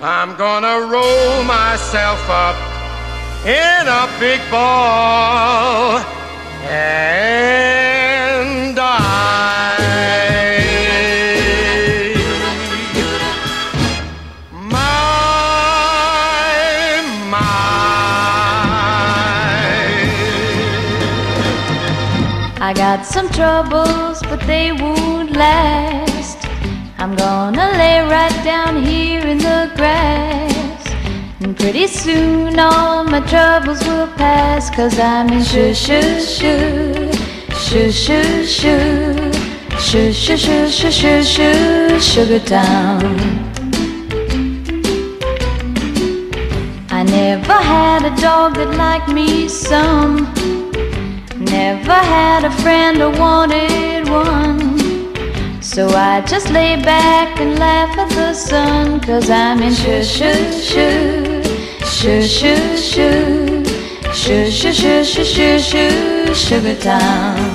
I'm 0.00 0.36
gonna 0.36 0.86
roll 0.86 1.42
myself 1.42 2.24
up 2.30 2.54
in 3.44 3.88
a 3.88 4.08
big 4.20 4.40
ball 4.48 5.98
and 6.70 7.16
die. 8.76 9.74
My, 14.52 14.78
my. 17.28 17.40
I 22.60 22.72
got 22.72 23.04
some 23.04 23.28
troubles, 23.30 24.22
but 24.22 24.38
they 24.46 24.70
won't. 24.70 24.97
I'm 27.00 27.14
gonna 27.14 27.70
lay 27.78 28.00
right 28.00 28.44
down 28.44 28.82
here 28.82 29.20
in 29.20 29.38
the 29.38 29.70
grass. 29.76 30.84
And 31.40 31.56
pretty 31.56 31.86
soon 31.86 32.58
all 32.58 33.04
my 33.04 33.20
troubles 33.20 33.80
will 33.86 34.08
pass. 34.16 34.68
Cause 34.68 34.98
I'm 34.98 35.28
in 35.28 35.44
shoo 35.44 35.72
shoo 35.74 36.20
shoo, 36.20 37.12
shoo 37.54 37.92
shoo 37.92 38.44
shoo, 38.44 39.32
shoo 39.78 40.12
shoo 40.12 40.36
shoo 40.36 40.68
shoo 40.68 40.90
shoo 40.90 41.22
shoo, 41.22 42.00
Sugar 42.00 42.40
Town. 42.40 43.04
I 46.90 47.04
never 47.04 47.52
had 47.52 48.04
a 48.06 48.20
dog 48.20 48.56
that 48.56 48.74
liked 48.76 49.08
me 49.08 49.46
some. 49.46 50.24
never 51.38 51.92
had 51.92 52.42
a 52.42 52.50
friend 52.50 52.98
wanted 53.20 54.08
one. 54.08 54.67
So 55.78 55.88
I 55.90 56.20
just 56.22 56.50
lay 56.50 56.74
back 56.74 57.38
and 57.38 57.56
laugh 57.56 57.96
at 57.96 58.08
the 58.08 58.34
sun, 58.34 58.98
cause 58.98 59.30
I'm 59.30 59.62
in 59.62 59.72
shoo 59.72 60.02
shoo 60.02 60.34
shoo, 60.50 61.40
shoo 61.86 62.20
shoo 62.20 62.76
shoo, 62.76 63.64
shoo 64.12 64.50
shoo 64.50 64.72
shoo 64.72 65.04
shoo 65.04 65.24
shoo 65.24 65.58
shoo, 65.60 66.34
sugar 66.34 66.74
town. 66.74 67.47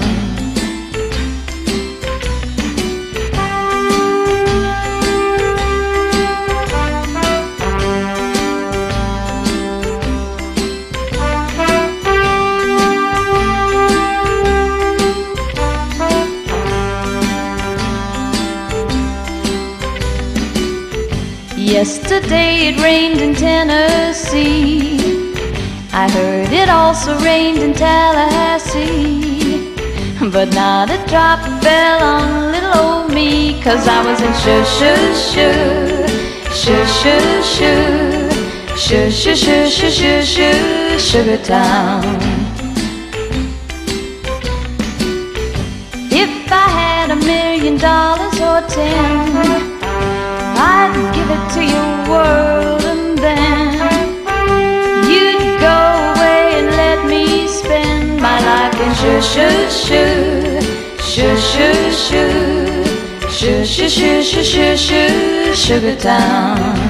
Yesterday 21.84 22.70
it 22.70 22.80
rained 22.82 23.20
in 23.20 23.36
Tennessee. 23.36 25.34
I 25.92 26.10
heard 26.10 26.54
it 26.54 26.70
also 26.70 27.20
rained 27.20 27.58
in 27.58 27.74
Tallahassee. 27.74 29.76
But 30.32 30.54
not 30.54 30.90
a 30.90 30.98
drop 31.10 31.42
fell 31.62 32.02
on 32.02 32.54
little 32.54 32.78
old 32.80 33.14
me, 33.14 33.62
cause 33.62 33.86
I 33.86 34.02
was 34.08 34.22
in 34.22 34.34
shoo 34.44 34.64
shoo 34.78 35.14
shoo, 35.28 36.08
shoo 36.62 36.86
shoo 37.00 37.44
shoo, 37.54 38.30
shoo 38.78 39.12
shoo 39.12 39.36
shoo 39.36 39.68
shoo 39.70 39.92
shoo 39.92 40.24
shoo, 40.24 40.98
sugar 40.98 41.38
town. 41.44 42.06
If 46.24 46.50
I 46.50 46.70
had 46.80 47.12
a 47.12 47.18
million 47.18 47.76
dollars 47.76 48.40
or 48.40 48.62
ten, 48.70 49.53
to 51.54 51.64
your 51.64 52.10
world 52.10 52.82
and 52.84 53.18
then 53.18 53.74
you'd 55.12 55.60
go 55.60 55.78
away 56.12 56.42
and 56.58 56.68
let 56.82 57.00
me 57.08 57.48
spend 57.48 58.20
my 58.20 58.38
life 58.52 58.78
in 58.86 58.92
shoo 59.02 59.22
shoo 59.22 59.70
shoo, 59.70 60.62
shoo 61.12 61.36
shoo 61.38 61.92
shoo, 62.06 62.84
shoo 63.30 63.66
shoo 63.66 63.90
shoo 63.90 64.24
shoo 64.24 64.44
shoo 64.44 64.78
shoo, 64.78 65.54
sugar 65.54 65.96
town. 65.96 66.83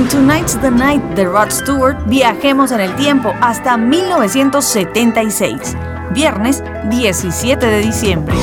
Con 0.00 0.08
Tonight's 0.08 0.58
the 0.62 0.70
Night 0.70 1.02
de 1.14 1.26
Rod 1.26 1.50
Stewart 1.50 1.98
viajemos 2.06 2.72
en 2.72 2.80
el 2.80 2.96
tiempo 2.96 3.34
hasta 3.42 3.76
1976, 3.76 5.76
viernes 6.12 6.64
17 6.88 7.66
de 7.66 7.80
diciembre. 7.80 8.34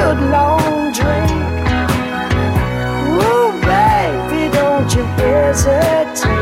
Good 0.00 0.20
long 0.30 0.92
drink. 0.92 1.30
Ooh, 3.22 3.52
baby, 3.68 4.50
don't 4.56 4.90
you 4.94 5.04
hesitate. 5.20 6.39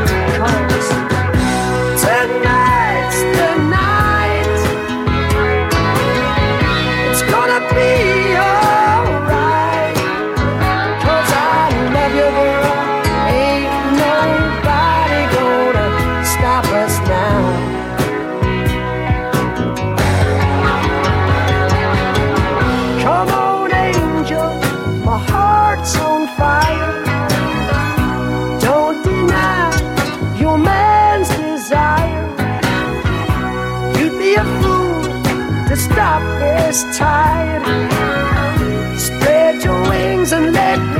And 40.31 40.53
let 40.53 40.98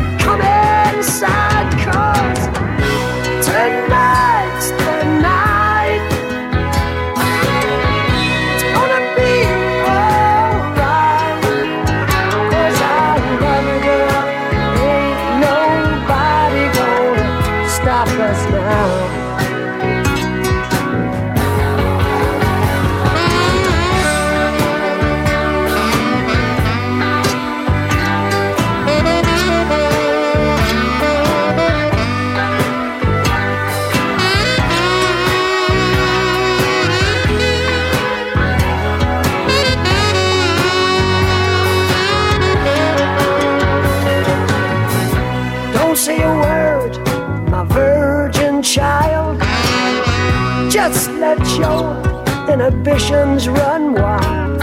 inhibitions 53.00 53.48
run 53.48 53.94
wild. 53.94 54.60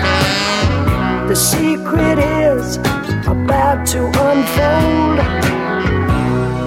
The 1.29 1.35
secret 1.35 2.19
is 2.19 2.77
about 3.27 3.87
to 3.89 4.07
unfold. 4.07 5.19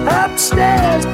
Upstairs 0.08 1.06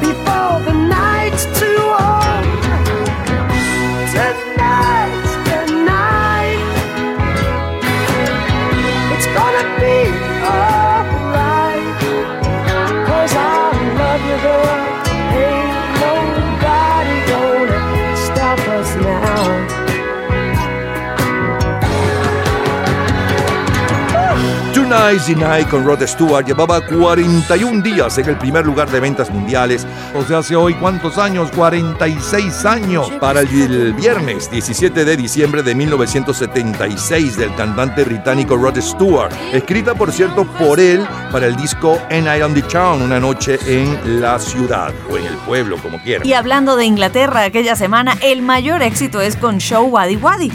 Crazy 25.08 25.36
Night 25.36 25.68
con 25.68 25.84
Rod 25.84 26.04
Stewart 26.04 26.44
llevaba 26.44 26.80
41 26.80 27.80
días 27.80 28.18
en 28.18 28.28
el 28.28 28.36
primer 28.36 28.66
lugar 28.66 28.90
de 28.90 28.98
ventas 28.98 29.30
mundiales. 29.30 29.86
O 30.16 30.24
sea, 30.24 30.38
hace 30.38 30.56
hoy 30.56 30.74
cuántos 30.74 31.16
años? 31.16 31.48
46 31.54 32.64
años. 32.64 33.08
Para 33.20 33.42
el 33.42 33.94
viernes 33.94 34.50
17 34.50 35.04
de 35.04 35.16
diciembre 35.16 35.62
de 35.62 35.76
1976 35.76 37.36
del 37.36 37.54
cantante 37.54 38.02
británico 38.02 38.56
Rod 38.56 38.80
Stewart. 38.80 39.32
Escrita, 39.52 39.94
por 39.94 40.10
cierto, 40.10 40.44
por 40.44 40.80
él 40.80 41.06
para 41.30 41.46
el 41.46 41.54
disco 41.54 42.00
And 42.10 42.26
I 42.26 42.42
on 42.42 42.54
the 42.54 42.62
Town, 42.62 43.00
una 43.00 43.20
noche 43.20 43.60
en 43.64 44.20
la 44.20 44.40
ciudad 44.40 44.92
o 45.08 45.16
en 45.16 45.24
el 45.24 45.36
pueblo, 45.36 45.76
como 45.76 46.02
quieran. 46.02 46.26
Y 46.26 46.32
hablando 46.32 46.74
de 46.74 46.84
Inglaterra 46.84 47.44
aquella 47.44 47.76
semana, 47.76 48.18
el 48.22 48.42
mayor 48.42 48.82
éxito 48.82 49.20
es 49.20 49.36
con 49.36 49.58
Show 49.58 49.86
Waddy 49.86 50.16
Waddy 50.16 50.50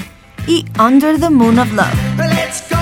y 0.46 0.66
Under 0.78 1.18
the 1.18 1.30
Moon 1.30 1.58
of 1.58 1.72
Love. 1.72 2.81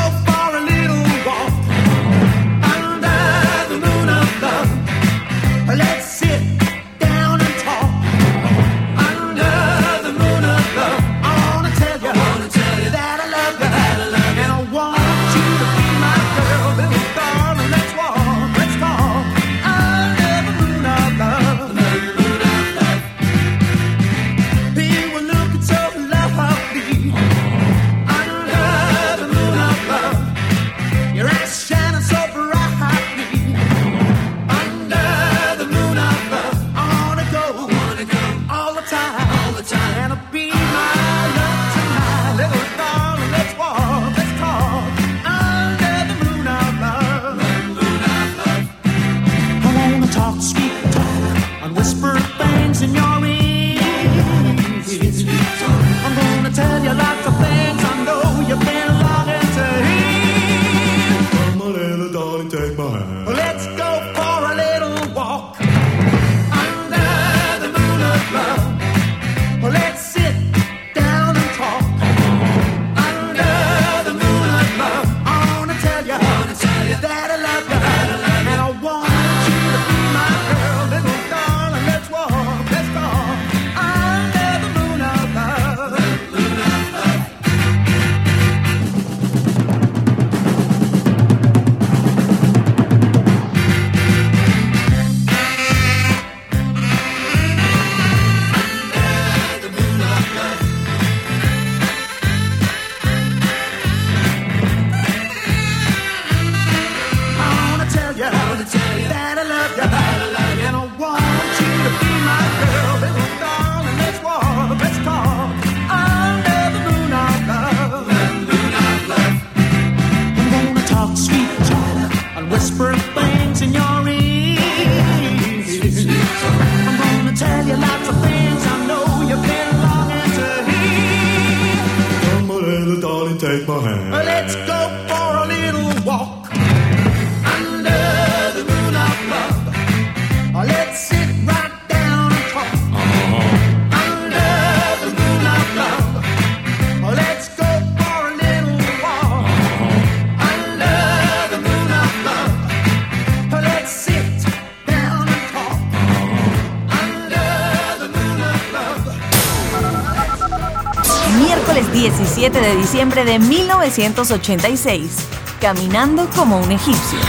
de 162.58 162.76
diciembre 162.76 163.26
de 163.26 163.38
1986, 163.38 165.28
caminando 165.62 166.28
como 166.36 166.58
un 166.58 166.72
egipcio. 166.72 167.20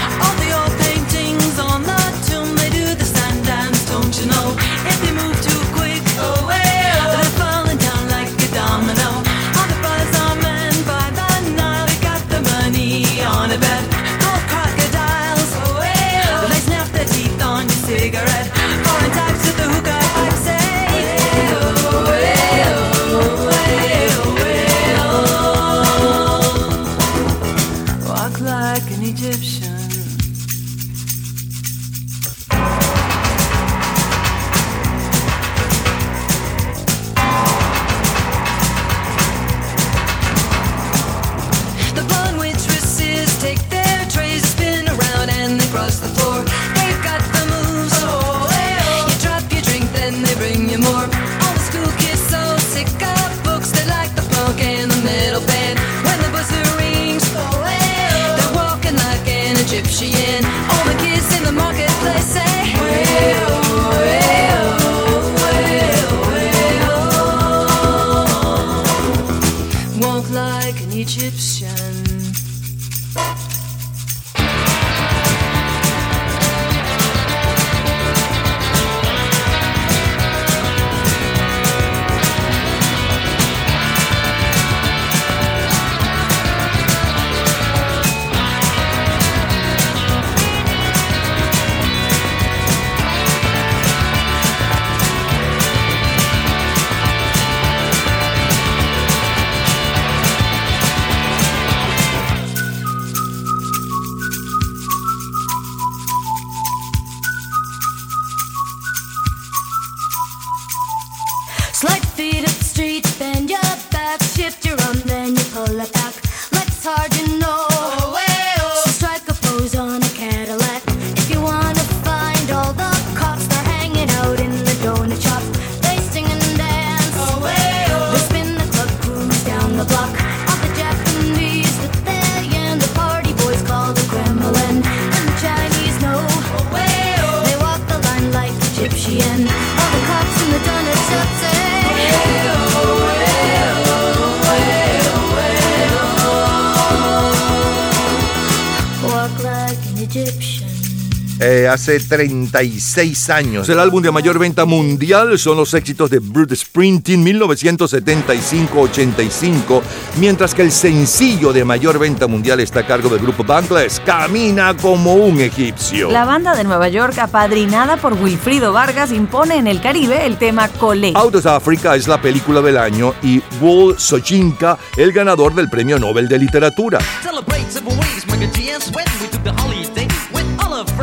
Eh, 151.42 151.66
hace 151.68 151.98
36 151.98 153.30
años. 153.30 153.66
El 153.70 153.80
álbum 153.80 154.02
de 154.02 154.10
mayor 154.10 154.38
venta 154.38 154.66
mundial 154.66 155.38
son 155.38 155.56
los 155.56 155.72
éxitos 155.72 156.10
de 156.10 156.18
Bruce 156.18 156.54
Springsteen 156.54 157.24
1975-85, 157.24 159.80
mientras 160.18 160.54
que 160.54 160.60
el 160.60 160.70
sencillo 160.70 161.54
de 161.54 161.64
mayor 161.64 161.98
venta 161.98 162.26
mundial 162.26 162.60
está 162.60 162.80
a 162.80 162.86
cargo 162.86 163.08
del 163.08 163.20
grupo 163.20 163.42
Bangladesh, 163.42 164.00
Camina 164.04 164.76
como 164.76 165.14
un 165.14 165.40
egipcio. 165.40 166.10
La 166.10 166.26
banda 166.26 166.54
de 166.54 166.64
Nueva 166.64 166.90
York, 166.90 167.16
apadrinada 167.16 167.96
por 167.96 168.12
Wilfrido 168.12 168.74
Vargas, 168.74 169.10
impone 169.10 169.56
en 169.56 169.66
el 169.66 169.80
Caribe 169.80 170.26
el 170.26 170.36
tema 170.36 170.68
Colé. 170.68 171.12
Out 171.14 171.36
of 171.36 171.46
Africa 171.46 171.96
es 171.96 172.06
la 172.06 172.20
película 172.20 172.60
del 172.60 172.76
año 172.76 173.14
y 173.22 173.40
Wol 173.62 173.98
Sojinka, 173.98 174.76
el 174.98 175.10
ganador 175.12 175.54
del 175.54 175.70
Premio 175.70 175.98
Nobel 175.98 176.28
de 176.28 176.38
Literatura. 176.38 176.98
Celebrate 177.22 177.60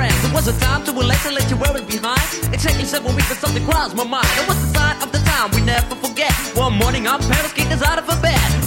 It 0.05 0.33
was 0.33 0.47
a 0.47 0.59
time 0.59 0.83
to 0.85 0.91
relax 0.91 1.25
and 1.25 1.35
let 1.35 1.49
you 1.49 1.57
wear 1.57 1.75
it 1.75 1.87
behind. 1.87 2.53
Exactly 2.53 2.85
seven 2.85 3.15
weeks, 3.15 3.29
but 3.29 3.37
something 3.37 3.65
crossed 3.65 3.95
my 3.95 4.03
mind. 4.03 4.27
It 4.37 4.47
was 4.47 4.57
the 4.61 4.77
sign 4.77 5.01
of 5.01 5.11
the 5.11 5.19
time 5.19 5.49
we 5.51 5.61
never 5.61 5.95
forget. 5.95 6.31
One 6.55 6.73
morning, 6.73 7.07
our 7.07 7.19
parents 7.19 7.53
kicked 7.53 7.71
us 7.71 7.81
out 7.81 7.97
of 7.97 8.07
a 8.09 8.21
bed. 8.21 8.66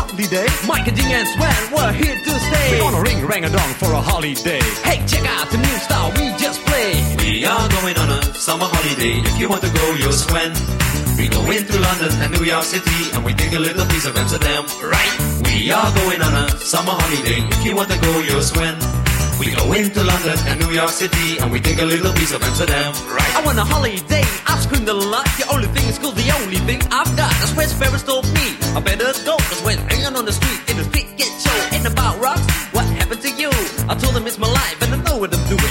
Mike 0.67 0.87
and 0.87 0.97
Ding 0.97 1.13
and 1.13 1.27
Sven, 1.27 1.73
we're 1.73 1.93
here 1.93 2.15
to 2.15 2.39
stay. 2.39 2.71
We're 2.71 2.79
gonna 2.79 3.01
ring 3.01 3.25
rang 3.25 3.45
a 3.45 3.49
dong 3.49 3.73
for 3.75 3.91
a 3.93 4.01
holiday 4.01 4.59
Hey, 4.83 4.97
check 5.05 5.25
out 5.37 5.49
the 5.51 5.57
new 5.57 5.77
style 5.77 6.09
we 6.17 6.33
just 6.41 6.59
played. 6.65 7.21
We 7.21 7.45
are 7.45 7.69
going 7.69 7.97
on 7.97 8.09
a 8.09 8.33
summer 8.33 8.65
holiday. 8.65 9.21
If 9.21 9.39
you 9.39 9.47
want 9.47 9.61
to 9.61 9.69
go, 9.69 9.85
you'll 9.95 10.11
swim. 10.11 10.53
We 11.17 11.27
go 11.29 11.41
into 11.51 11.79
London 11.79 12.11
and 12.21 12.33
New 12.33 12.45
York 12.45 12.63
City 12.63 13.11
and 13.13 13.23
we 13.23 13.33
take 13.33 13.53
a 13.53 13.59
little 13.59 13.85
piece 13.85 14.05
of 14.05 14.17
Amsterdam, 14.17 14.65
right? 14.81 15.13
We 15.45 15.71
are 15.71 15.91
going 15.93 16.21
on 16.21 16.33
a 16.45 16.49
summer 16.57 16.93
holiday. 16.93 17.45
If 17.55 17.65
you 17.65 17.75
want 17.75 17.91
to 17.91 17.99
go, 17.99 18.19
you'll 18.21 18.41
swim. 18.41 19.00
We 19.39 19.55
go 19.55 19.73
into 19.73 20.03
London 20.03 20.37
and 20.47 20.59
New 20.59 20.71
York 20.71 20.89
City 20.89 21.39
and 21.39 21.51
we 21.51 21.59
take 21.59 21.81
a 21.81 21.85
little 21.85 22.13
piece 22.13 22.31
of 22.31 22.41
Amsterdam, 22.43 22.93
right? 23.09 23.33
I 23.35 23.41
want 23.45 23.57
a 23.57 23.63
holiday, 23.63 24.23
I've 24.45 24.61
screamed 24.61 24.87
a 24.89 24.93
lot. 24.93 25.25
The 25.37 25.47
only 25.51 25.67
thing 25.67 25.87
is 25.89 25.97
cool, 25.97 26.11
the 26.11 26.29
only 26.41 26.57
thing 26.67 26.81
I've 26.91 27.09
got. 27.17 27.31
That's 27.39 27.55
where 27.55 27.67
Ferris 27.67 28.03
told 28.03 28.25
me. 28.33 28.55
I 28.75 28.79
better 28.79 29.11
go, 29.25 29.37
cause 29.37 29.61
when 29.63 29.77
hanging 29.89 30.15
on 30.15 30.25
the 30.25 30.33
street, 30.33 30.59
in 30.69 30.77
the 30.77 30.83
street 30.85 31.07
get 31.17 31.31
show. 31.41 31.57
Ain't 31.75 31.87
about 31.87 32.19
rocks, 32.21 32.45
what 32.71 32.85
happened 32.97 33.21
to 33.21 33.31
you? 33.31 33.49
I 33.89 33.95
told 33.95 34.15
him 34.15 34.27
it's 34.27 34.37
my 34.37 34.47
life 34.47 34.77
and 34.83 34.93
I 34.93 34.97
know 35.03 35.17
what 35.17 35.33
I'm 35.33 35.43
doing. 35.49 35.70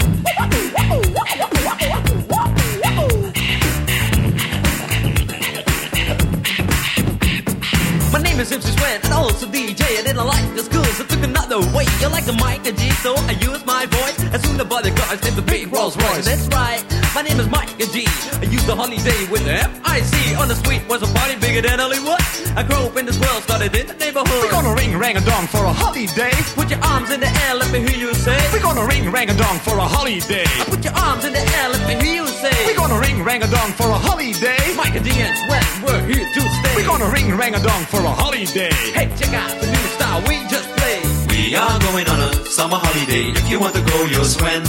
is 8.41 8.51
MC 8.51 8.71
Swan 8.71 8.99
and 9.03 9.13
also 9.13 9.45
DJ. 9.45 9.81
I 9.99 10.01
didn't 10.01 10.25
like 10.25 10.55
the 10.55 10.63
school, 10.63 10.83
so 10.83 11.03
took 11.05 11.23
another 11.23 11.59
way. 11.75 11.85
You 12.01 12.09
like 12.09 12.25
the 12.25 12.33
mic 12.33 12.65
and 12.65 12.77
G, 12.77 12.89
so 13.05 13.13
I 13.15 13.33
used 13.33 13.65
my 13.65 13.85
voice. 13.85 14.17
As 14.33 14.41
soon 14.41 14.53
as 14.53 14.57
the 14.57 14.65
bodyguards 14.65 15.23
named 15.23 15.35
the 15.35 15.43
big 15.43 15.71
Rolls 15.71 15.95
Royce. 15.95 16.25
That's 16.25 16.47
right, 16.47 16.83
my 17.13 17.21
name 17.21 17.39
is 17.39 17.49
Mike 17.49 17.71
and 17.79 17.91
G. 17.91 18.07
I 18.39 18.47
used 18.47 18.67
the 18.67 18.75
holiday 18.75 19.19
with 19.27 19.43
the 19.43 19.53
F-I-C. 19.53 20.35
On 20.35 20.47
the 20.47 20.55
street 20.55 20.81
was 20.87 21.03
a 21.03 21.09
party 21.13 21.35
bigger 21.35 21.61
than 21.61 21.79
Hollywood. 21.79 22.21
I 22.55 22.63
grew 22.63 22.87
up 22.87 22.95
in 22.95 23.05
this 23.05 23.19
world, 23.19 23.43
started 23.43 23.75
in 23.75 23.87
the 23.87 23.95
neighborhood. 23.95 24.41
We're 24.43 24.51
gonna 24.51 24.73
ring 24.73 24.97
rang 24.97 25.17
a 25.17 25.21
dong 25.21 25.47
for 25.47 25.63
a 25.65 25.73
holiday. 25.73 26.31
Put 26.55 26.69
your 26.69 26.79
arms 26.83 27.11
in 27.11 27.19
the 27.19 27.27
air, 27.27 27.55
let 27.55 27.71
me 27.71 27.79
hear 27.79 27.97
you 27.97 28.13
say. 28.13 28.39
We're 28.53 28.63
gonna 28.63 28.85
ring 28.85 29.11
rang 29.11 29.29
a 29.29 29.35
dong 29.35 29.59
for 29.59 29.75
a 29.77 29.87
holiday. 29.87 30.45
Put 30.71 30.83
your 30.83 30.95
arms 30.95 31.25
in 31.25 31.33
the 31.33 31.43
air, 31.43 31.67
let 31.69 31.83
me 31.87 31.95
hear 31.99 32.23
you 32.23 32.27
say. 32.27 32.55
We're 32.65 32.79
gonna 32.79 32.99
ring 32.99 33.23
rang 33.23 33.43
a 33.43 33.49
dong 33.51 33.71
for 33.75 33.89
a 33.91 33.99
holiday. 33.99 34.61
Mike 34.75 34.95
and 34.95 35.03
D 35.03 35.11
and 35.11 35.35
Sweat, 35.43 35.67
we're 35.83 36.03
here 36.07 36.25
to 36.25 36.41
stay. 36.41 36.75
We're 36.75 36.87
gonna 36.87 37.11
ring 37.11 37.35
rang 37.35 37.55
a 37.55 37.61
dong 37.61 37.83
for 37.91 37.99
a 37.99 38.13
holiday. 38.23 38.71
Hey, 38.95 39.11
check 39.19 39.33
out 39.35 39.51
the 39.59 39.67
new 39.67 39.85
style 39.97 40.21
we 40.27 40.39
just 40.47 40.69
played. 40.79 41.03
We 41.27 41.55
are 41.55 41.79
going 41.91 42.07
on 42.07 42.19
a 42.29 42.45
summer 42.45 42.79
holiday. 42.79 43.35
If 43.35 43.49
you 43.49 43.59
want 43.59 43.75
to 43.75 43.83
go, 43.83 44.05
you'll 44.05 44.23
swim. 44.23 44.63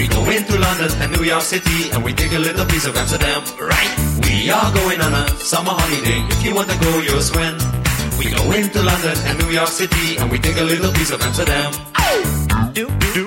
We 0.00 0.08
go 0.08 0.24
into 0.30 0.58
London 0.58 0.90
and 1.02 1.12
New 1.12 1.24
York 1.24 1.42
City 1.42 1.90
and 1.92 2.02
we 2.02 2.14
take 2.14 2.32
a 2.32 2.38
little 2.38 2.64
piece 2.64 2.86
of 2.86 2.96
Amsterdam, 2.96 3.42
right? 3.60 3.92
We 4.24 4.48
are 4.48 4.72
going 4.72 4.98
on 4.98 5.12
a 5.12 5.28
summer 5.36 5.72
holiday. 5.76 6.24
If 6.32 6.42
you 6.42 6.54
want 6.54 6.70
to 6.70 6.78
go, 6.80 7.00
you'll 7.00 7.20
swim. 7.20 7.52
We 8.16 8.30
go 8.32 8.50
into 8.52 8.80
London 8.82 9.12
and 9.28 9.38
New 9.40 9.52
York 9.52 9.68
City 9.68 10.16
and 10.16 10.30
we 10.30 10.38
take 10.38 10.56
a 10.56 10.64
little 10.64 10.90
piece 10.92 11.10
of 11.10 11.20
Amsterdam. 11.20 11.74
Do, 12.72 12.88
do, 13.12 13.26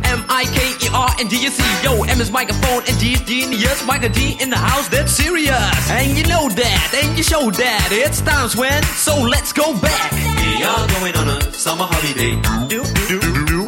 M 0.11 0.25
I 0.27 0.43
K 0.43 0.59
E 0.85 0.89
R 0.93 1.09
N 1.19 1.27
D 1.27 1.35
S 1.47 1.55
E. 1.55 1.63
Yo, 1.85 2.03
M 2.03 2.19
is 2.19 2.31
microphone 2.31 2.83
and 2.87 2.97
G 2.99 3.13
is 3.13 3.21
genius. 3.21 3.79
Michael 3.85 4.09
G 4.09 4.35
in 4.41 4.49
the 4.49 4.57
house, 4.57 4.89
that's 4.89 5.13
serious. 5.13 5.89
And 5.89 6.17
you 6.17 6.27
know 6.27 6.49
that, 6.49 6.91
and 7.01 7.17
you 7.17 7.23
show 7.23 7.49
that. 7.49 7.87
It's 7.91 8.19
times 8.19 8.57
when, 8.57 8.83
so 8.99 9.15
let's 9.15 9.53
go 9.53 9.71
back. 9.79 10.11
We 10.11 10.63
are 10.67 10.87
going 10.99 11.15
on 11.15 11.27
a 11.29 11.39
summer 11.53 11.87
holiday. 11.87 12.35
Do, 12.67 12.83
do, 13.07 13.19
do, 13.23 13.45
do. 13.45 13.61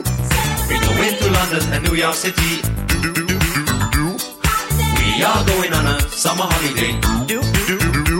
We 0.67 0.75
go 0.83 0.93
into 1.07 1.27
London 1.31 1.63
and 1.71 1.81
New 1.87 1.95
York 1.95 2.15
City. 2.15 2.59
We 4.99 5.23
are 5.23 5.43
going 5.47 5.71
on 5.71 5.85
a 5.95 6.01
summer 6.11 6.43
holiday. 6.43 6.91
Do, 7.23 7.39
do, 7.39 7.75
do, 7.79 8.03
do. 8.03 8.19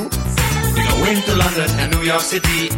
We 0.75 0.81
go 0.87 0.97
into 1.11 1.35
London 1.35 1.69
and 1.75 1.91
New 1.91 2.03
York 2.07 2.21
City. 2.21 2.71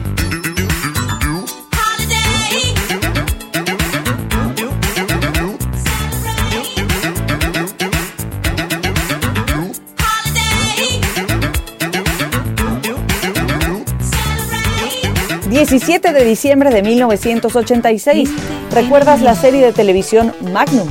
17 15.56 16.12
de 16.12 16.26
diciembre 16.26 16.70
de 16.70 16.84
1986. 16.84 18.30
¿Recuerdas 18.72 19.22
la 19.22 19.36
serie 19.36 19.66
de 19.66 19.72
televisión 19.72 20.34
Magnum? 20.52 20.90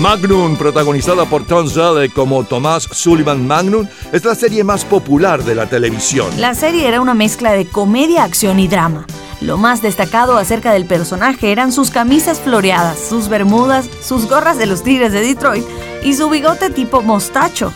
Magnum, 0.00 0.56
protagonizada 0.56 1.24
por 1.24 1.44
Tom 1.48 1.66
Selleck 1.68 2.12
como 2.12 2.44
Tomás 2.44 2.84
Sullivan 2.84 3.44
Magnum, 3.44 3.88
es 4.12 4.24
la 4.24 4.36
serie 4.36 4.62
más 4.62 4.84
popular 4.84 5.42
de 5.42 5.56
la 5.56 5.66
televisión. 5.66 6.28
La 6.38 6.54
serie 6.54 6.86
era 6.86 7.00
una 7.00 7.14
mezcla 7.14 7.54
de 7.54 7.66
comedia, 7.66 8.22
acción 8.22 8.60
y 8.60 8.68
drama. 8.68 9.04
Lo 9.40 9.58
más 9.58 9.82
destacado 9.82 10.38
acerca 10.38 10.72
del 10.72 10.86
personaje 10.86 11.52
eran 11.52 11.70
sus 11.70 11.90
camisas 11.90 12.40
floreadas, 12.40 12.98
sus 12.98 13.28
bermudas, 13.28 13.88
sus 14.02 14.28
gorras 14.28 14.56
de 14.56 14.66
los 14.66 14.82
Tigres 14.82 15.12
de 15.12 15.20
Detroit 15.20 15.64
y 16.02 16.14
su 16.14 16.30
bigote 16.30 16.70
tipo 16.70 17.02
mostacho, 17.02 17.72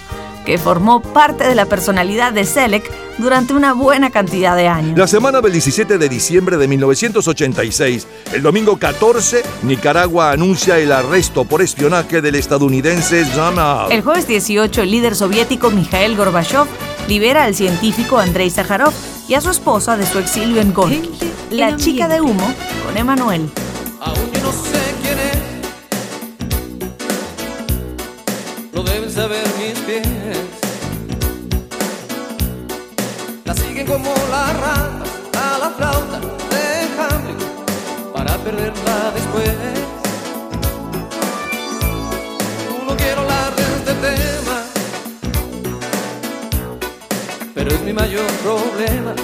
que 0.46 0.56
formó 0.56 1.02
parte 1.02 1.46
de 1.46 1.54
la 1.54 1.66
personalidad 1.66 2.32
de 2.32 2.46
Selleck 2.46 2.90
durante 3.18 3.52
una 3.52 3.74
buena 3.74 4.08
cantidad 4.08 4.56
de 4.56 4.68
años. 4.68 4.98
La 4.98 5.06
semana 5.06 5.42
del 5.42 5.52
17 5.52 5.98
de 5.98 6.08
diciembre 6.08 6.56
de 6.56 6.66
1986, 6.66 8.06
el 8.32 8.42
domingo 8.42 8.78
14, 8.78 9.42
Nicaragua 9.62 10.30
anuncia 10.32 10.78
el 10.78 10.90
arresto 10.90 11.44
por 11.44 11.60
espionaje 11.60 12.22
del 12.22 12.36
estadounidense 12.36 13.26
Zamal. 13.26 13.92
El 13.92 14.00
jueves 14.00 14.26
18, 14.26 14.80
el 14.80 14.90
líder 14.90 15.14
soviético 15.14 15.70
Mikhail 15.70 16.16
Gorbachev 16.16 16.66
libera 17.06 17.44
al 17.44 17.54
científico 17.54 18.18
Andrei 18.18 18.48
Sájarov 18.48 18.94
y 19.28 19.34
a 19.34 19.40
su 19.42 19.50
esposa 19.50 19.98
de 19.98 20.06
su 20.06 20.18
exilio 20.18 20.62
en 20.62 20.72
Gorky. 20.72 21.29
La 21.50 21.76
chica 21.76 22.06
de 22.06 22.20
humo 22.20 22.54
con 22.84 22.96
Emanuel. 22.96 23.50
Aún 24.00 24.30
yo 24.32 24.40
no 24.40 24.52
sé 24.52 24.94
quién 25.02 25.18
es, 25.18 25.38
lo 28.72 28.82
deben 28.84 29.10
saber 29.10 29.44
mis 29.58 29.78
pies. 29.80 30.06
La 33.44 33.54
siguen 33.54 33.86
como 33.86 34.14
la 34.30 34.52
rata 34.52 35.04
a 35.34 35.58
la 35.58 35.70
flauta 35.70 36.20
de 36.20 36.88
Hamlet 36.98 37.42
para 38.14 38.38
perderla 38.38 39.10
después. 39.12 39.50
No 42.86 42.96
quiero 42.96 43.22
hablar 43.22 43.56
de 43.56 43.62
este 43.62 43.94
tema, 43.94 44.62
pero 47.54 47.70
es 47.72 47.80
mi 47.82 47.92
mayor 47.92 48.30
problema. 48.44 49.14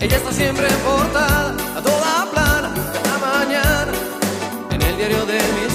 Ella 0.00 0.16
está 0.16 0.32
siempre 0.32 0.66
en 0.66 0.78
portada, 0.78 1.54
a 1.76 1.82
toda 1.82 2.26
plana, 2.32 2.72
cada 3.04 3.18
mañana, 3.18 3.92
en 4.70 4.80
el 4.80 4.96
diario 4.96 5.26
de 5.26 5.34
mis 5.34 5.69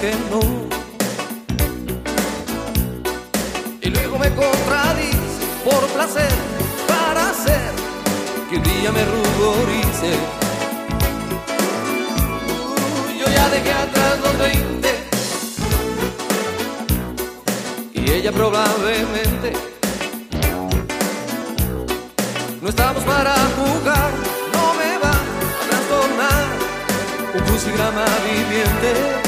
que 0.00 0.12
no. 0.30 0.40
y 3.80 3.90
luego 3.90 4.18
me 4.18 4.30
contradice 4.30 5.18
por 5.64 5.84
placer 5.88 6.30
para 6.86 7.30
hacer 7.30 7.72
que 8.48 8.56
un 8.56 8.62
día 8.62 8.92
me 8.92 9.04
ruborice. 9.04 10.10
Uh, 12.46 13.18
yo 13.18 13.26
ya 13.26 13.48
dejé 13.50 13.72
atrás 13.72 14.20
los 14.22 14.38
20 14.38 14.88
y 17.94 18.10
ella 18.12 18.30
probablemente 18.30 19.52
no 22.62 22.68
estamos 22.68 23.02
para 23.02 23.34
jugar, 23.58 24.12
no 24.52 24.74
me 24.74 24.98
va 24.98 25.10
a 25.10 25.68
trastornar 25.68 26.44
un 27.34 27.40
crucigrama 27.40 28.04
viviente. 28.24 29.23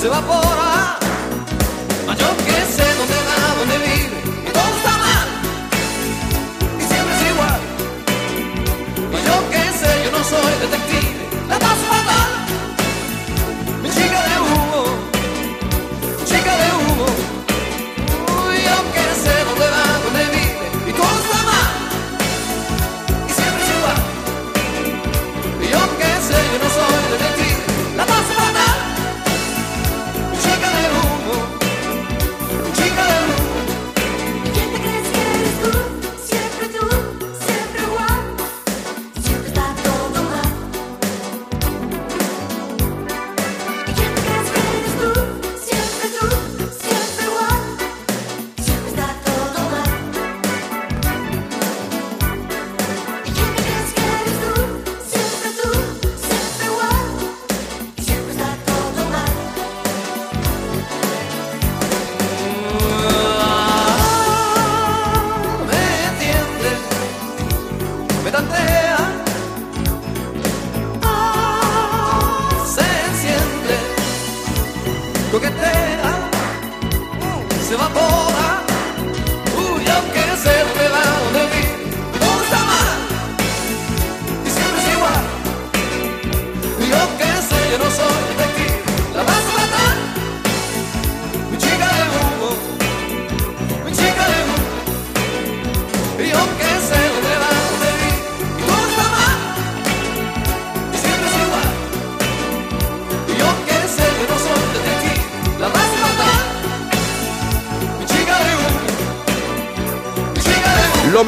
Se 0.00 0.06
evapora. 0.06 0.96
Mas 2.06 2.18
yo 2.18 2.28
que 2.46 2.56
sé 2.76 2.86
dónde 2.98 3.18
va, 3.28 3.38
dónde 3.58 3.76
vive, 3.78 4.16
y 4.46 4.50
todo 4.56 4.68
está 4.78 4.92
mal, 5.06 5.28
y 6.78 6.82
siempre 6.90 7.14
es 7.16 7.22
igual. 7.32 7.60
Mas 9.12 9.22
yo 9.28 9.36
que 9.52 9.62
sé, 9.80 9.90
yo 10.04 10.10
no 10.16 10.22
soy 10.32 10.52
detective, 10.62 10.87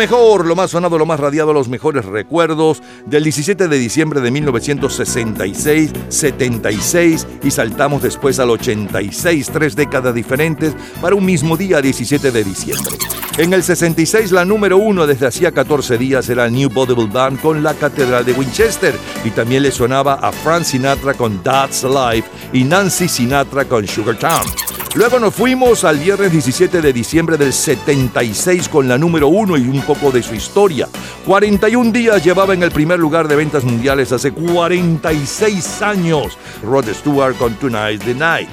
mejor, 0.00 0.46
lo 0.46 0.56
más 0.56 0.70
sonado, 0.70 0.96
lo 0.96 1.04
más 1.04 1.20
radiado, 1.20 1.52
los 1.52 1.68
mejores 1.68 2.06
recuerdos 2.06 2.82
del 3.04 3.22
17 3.22 3.68
de 3.68 3.78
diciembre 3.78 4.22
de 4.22 4.30
1966, 4.30 5.92
76 6.08 7.26
y 7.42 7.50
saltamos 7.50 8.02
después 8.02 8.38
al 8.38 8.48
86, 8.48 9.50
tres 9.52 9.76
décadas 9.76 10.14
diferentes 10.14 10.74
para 11.02 11.14
un 11.14 11.26
mismo 11.26 11.54
día, 11.54 11.82
17 11.82 12.30
de 12.30 12.44
diciembre. 12.44 12.96
En 13.36 13.52
el 13.52 13.62
66, 13.62 14.32
la 14.32 14.46
número 14.46 14.78
uno 14.78 15.06
desde 15.06 15.26
hacía 15.26 15.52
14 15.52 15.98
días 15.98 16.30
era 16.30 16.48
New 16.48 16.70
Vaudeville 16.70 17.12
Band 17.12 17.38
con 17.38 17.62
la 17.62 17.74
Catedral 17.74 18.24
de 18.24 18.32
Winchester 18.32 18.94
y 19.22 19.28
también 19.32 19.64
le 19.64 19.70
sonaba 19.70 20.14
a 20.14 20.32
Frank 20.32 20.62
Sinatra 20.62 21.12
con 21.12 21.42
That's 21.42 21.84
Life 21.84 22.26
y 22.54 22.64
Nancy 22.64 23.06
Sinatra 23.06 23.66
con 23.66 23.86
Sugar 23.86 24.16
Town. 24.16 24.79
Luego 24.94 25.20
nos 25.20 25.32
fuimos 25.32 25.84
al 25.84 25.98
viernes 25.98 26.32
17 26.32 26.82
de 26.82 26.92
diciembre 26.92 27.36
del 27.36 27.52
76 27.52 28.68
con 28.68 28.88
la 28.88 28.98
número 28.98 29.28
uno 29.28 29.56
y 29.56 29.62
un 29.62 29.82
poco 29.82 30.10
de 30.10 30.20
su 30.20 30.34
historia. 30.34 30.88
41 31.26 31.92
días 31.92 32.24
llevaba 32.24 32.54
en 32.54 32.64
el 32.64 32.72
primer 32.72 32.98
lugar 32.98 33.28
de 33.28 33.36
ventas 33.36 33.62
mundiales 33.62 34.10
hace 34.10 34.32
46 34.32 35.82
años. 35.82 36.36
Rod 36.64 36.88
Stewart 36.92 37.36
con 37.36 37.54
Tonight's 37.54 38.04
the 38.04 38.14
Night. 38.14 38.48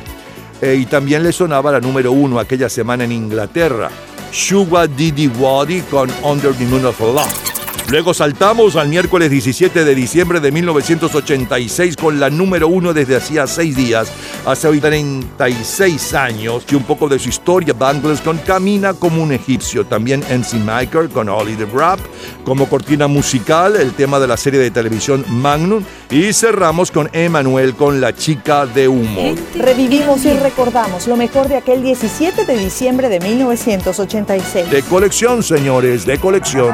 Eh, 0.61 0.75
y 0.75 0.85
también 0.85 1.23
le 1.23 1.31
sonaba 1.31 1.71
la 1.71 1.79
número 1.79 2.11
uno 2.11 2.39
aquella 2.39 2.69
semana 2.69 3.03
en 3.03 3.13
Inglaterra. 3.13 3.89
Sugar 4.31 4.87
Diddy 4.95 5.27
Waddy 5.27 5.81
con 5.89 6.11
Under 6.21 6.53
the 6.53 6.65
Moon 6.65 6.85
of 6.85 6.99
Love. 6.99 7.66
Luego 7.89 8.13
saltamos 8.13 8.75
al 8.75 8.89
miércoles 8.89 9.31
17 9.31 9.85
de 9.85 9.95
diciembre 9.95 10.41
de 10.41 10.51
1986 10.51 11.95
con 11.95 12.19
la 12.19 12.29
número 12.29 12.67
uno 12.67 12.93
desde 12.93 13.15
hacía 13.15 13.47
seis 13.47 13.77
días, 13.77 14.11
hace 14.45 14.67
hoy 14.67 14.81
36 14.81 16.13
años, 16.13 16.65
y 16.69 16.75
un 16.75 16.83
poco 16.83 17.07
de 17.07 17.17
su 17.17 17.29
historia, 17.29 17.73
Bangles 17.73 18.19
con 18.19 18.39
Camina 18.39 18.93
como 18.93 19.23
un 19.23 19.31
egipcio, 19.31 19.85
también 19.85 20.19
MC 20.19 20.55
Michael 20.55 21.07
con 21.09 21.29
Ollie 21.29 21.55
the 21.55 21.65
Rap, 21.65 21.99
como 22.43 22.67
cortina 22.67 23.07
musical, 23.07 23.77
el 23.77 23.93
tema 23.93 24.19
de 24.19 24.27
la 24.27 24.35
serie 24.35 24.59
de 24.59 24.69
televisión 24.69 25.23
Magnum, 25.29 25.81
y 26.09 26.33
cerramos 26.33 26.91
con 26.91 27.09
Emanuel 27.13 27.73
con 27.73 28.01
La 28.01 28.13
chica 28.13 28.65
de 28.65 28.89
humo. 28.89 29.33
Revivimos 29.55 30.25
y 30.25 30.33
recordamos 30.33 31.07
lo 31.07 31.15
mejor 31.15 31.47
de 31.47 31.55
aquel 31.55 31.83
17 31.83 32.45
de 32.45 32.57
diciembre 32.57 33.07
de 33.07 33.21
1986. 33.21 34.69
De 34.69 34.83
colección, 34.83 35.41
señores, 35.41 36.05
de 36.05 36.17
colección. 36.17 36.73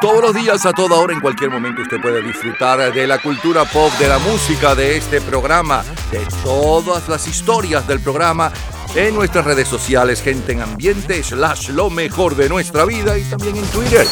Todos 0.00 0.22
los 0.22 0.34
días, 0.54 0.66
a 0.66 0.72
toda 0.72 0.96
hora, 0.96 1.12
en 1.12 1.20
cualquier 1.20 1.50
momento, 1.50 1.82
usted 1.82 2.00
puede 2.00 2.22
disfrutar 2.22 2.92
de 2.92 3.06
la 3.06 3.18
cultura 3.18 3.64
pop, 3.64 3.92
de 3.98 4.08
la 4.08 4.18
música, 4.18 4.74
de 4.74 4.96
este 4.96 5.20
programa, 5.20 5.82
de 6.10 6.20
todas 6.42 7.08
las 7.08 7.26
historias 7.26 7.86
del 7.88 8.00
programa 8.00 8.52
en 8.94 9.14
nuestras 9.14 9.44
redes 9.44 9.68
sociales, 9.68 10.22
gente 10.22 10.52
en 10.52 10.60
ambiente, 10.60 11.22
slash 11.22 11.70
lo 11.70 11.90
mejor 11.90 12.36
de 12.36 12.48
nuestra 12.48 12.84
vida 12.84 13.18
y 13.18 13.24
también 13.24 13.56
en 13.56 13.66
Twitter. 13.66 14.06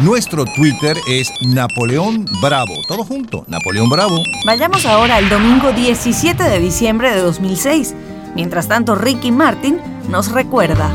Nuestro 0.00 0.44
Twitter 0.56 0.96
es 1.06 1.30
Napoleón 1.42 2.26
Bravo. 2.42 2.74
Todo 2.88 3.04
junto, 3.04 3.44
Napoleón 3.46 3.88
Bravo. 3.88 4.18
Vayamos 4.46 4.86
ahora 4.86 5.16
al 5.16 5.28
domingo 5.28 5.72
17 5.72 6.42
de 6.42 6.58
diciembre 6.58 7.10
de 7.12 7.20
2006. 7.20 7.94
Mientras 8.34 8.66
tanto, 8.66 8.94
Ricky 8.94 9.30
Martin 9.30 9.78
nos 10.08 10.32
recuerda. 10.32 10.90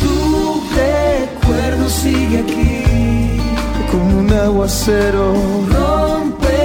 Tu 0.00 0.62
recuerdo 0.74 1.88
sigue 1.88 2.38
aquí 2.38 2.73
aguacero. 4.36 5.32
Rompe 5.70 6.60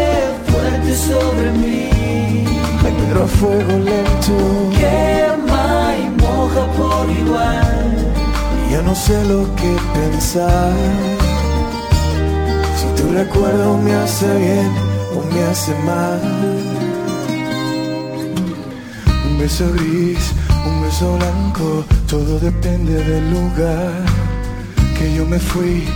fuerte 0.47 0.95
sobre 0.95 1.51
mí, 1.51 2.45
Ay, 2.83 2.93
pero 3.07 3.23
a 3.23 3.27
fuego 3.27 3.73
lento. 3.77 4.35
Quema 4.77 5.95
y 5.97 6.21
moja 6.21 6.65
por 6.77 7.09
igual. 7.09 8.13
Y 8.67 8.73
ya 8.73 8.81
no 8.81 8.95
sé 8.95 9.23
lo 9.25 9.43
que 9.55 9.75
pensar. 9.93 10.73
Si 12.77 13.01
tu 13.01 13.11
recuerdo 13.13 13.77
me 13.77 13.93
hace 13.93 14.27
bien 14.37 14.71
o 15.15 15.33
me 15.33 15.43
hace 15.43 15.73
mal. 15.85 16.21
Un 19.27 19.39
beso 19.39 19.65
gris, 19.73 20.31
un 20.65 20.81
beso 20.83 21.17
blanco, 21.17 21.85
todo 22.07 22.39
depende 22.39 23.03
del 23.03 23.31
lugar 23.31 23.91
que 24.97 25.13
yo 25.13 25.25
me 25.25 25.39
fui. 25.39 25.87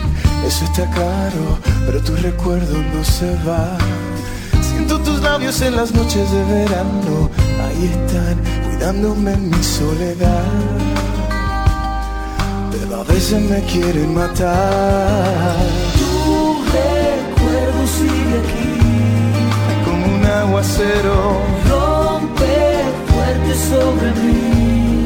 Eso 0.47 0.65
está 0.65 0.85
caro, 0.89 1.57
pero 1.85 2.01
tu 2.01 2.15
recuerdo 2.17 2.77
no 2.93 3.03
se 3.03 3.33
va. 3.47 3.77
Siento 4.61 4.99
tus 4.99 5.21
labios 5.21 5.61
en 5.61 5.75
las 5.75 5.93
noches 5.93 6.29
de 6.31 6.43
verano, 6.43 7.29
ahí 7.65 7.91
están, 7.91 8.37
cuidándome 8.65 9.33
en 9.33 9.49
mi 9.49 9.63
soledad. 9.63 10.43
Pero 12.71 13.01
a 13.01 13.03
veces 13.05 13.41
me 13.41 13.61
quieren 13.61 14.13
matar. 14.13 15.55
Tu 15.97 16.57
recuerdo 16.77 17.81
sigue 17.97 18.35
aquí, 18.43 18.73
como 19.85 20.05
un 20.15 20.25
aguacero. 20.25 21.41
Rompe 21.69 22.83
fuerte 23.07 23.53
sobre 23.69 24.09
mí, 24.21 25.05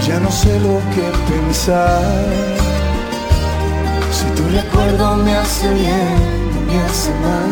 Ya 0.07 0.21
no 0.21 0.31
sé 0.31 0.59
lo 0.61 0.79
que 0.95 1.11
pensar. 1.33 2.03
Si 4.13 4.27
tu 4.37 4.49
recuerdo 4.49 5.17
me 5.17 5.35
hace 5.35 5.73
bien 5.75 6.41
me 6.67 6.81
hace 6.83 7.11
mal. 7.25 7.51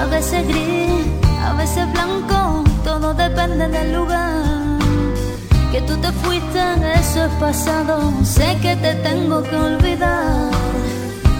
A 0.00 0.04
veces 0.06 0.46
gris, 0.46 1.06
a 1.42 1.52
veces 1.54 1.90
blanco, 1.92 2.64
todo 2.84 3.14
depende 3.14 3.68
del 3.68 3.94
lugar. 3.94 4.44
Que 5.72 5.80
tú 5.82 5.96
te 5.98 6.10
fuiste, 6.12 6.60
eso 6.94 7.24
es 7.24 7.32
pasado. 7.40 8.12
Sé 8.24 8.56
que 8.62 8.76
te 8.76 8.94
tengo 8.94 9.42
que 9.42 9.56
olvidar. 9.56 10.50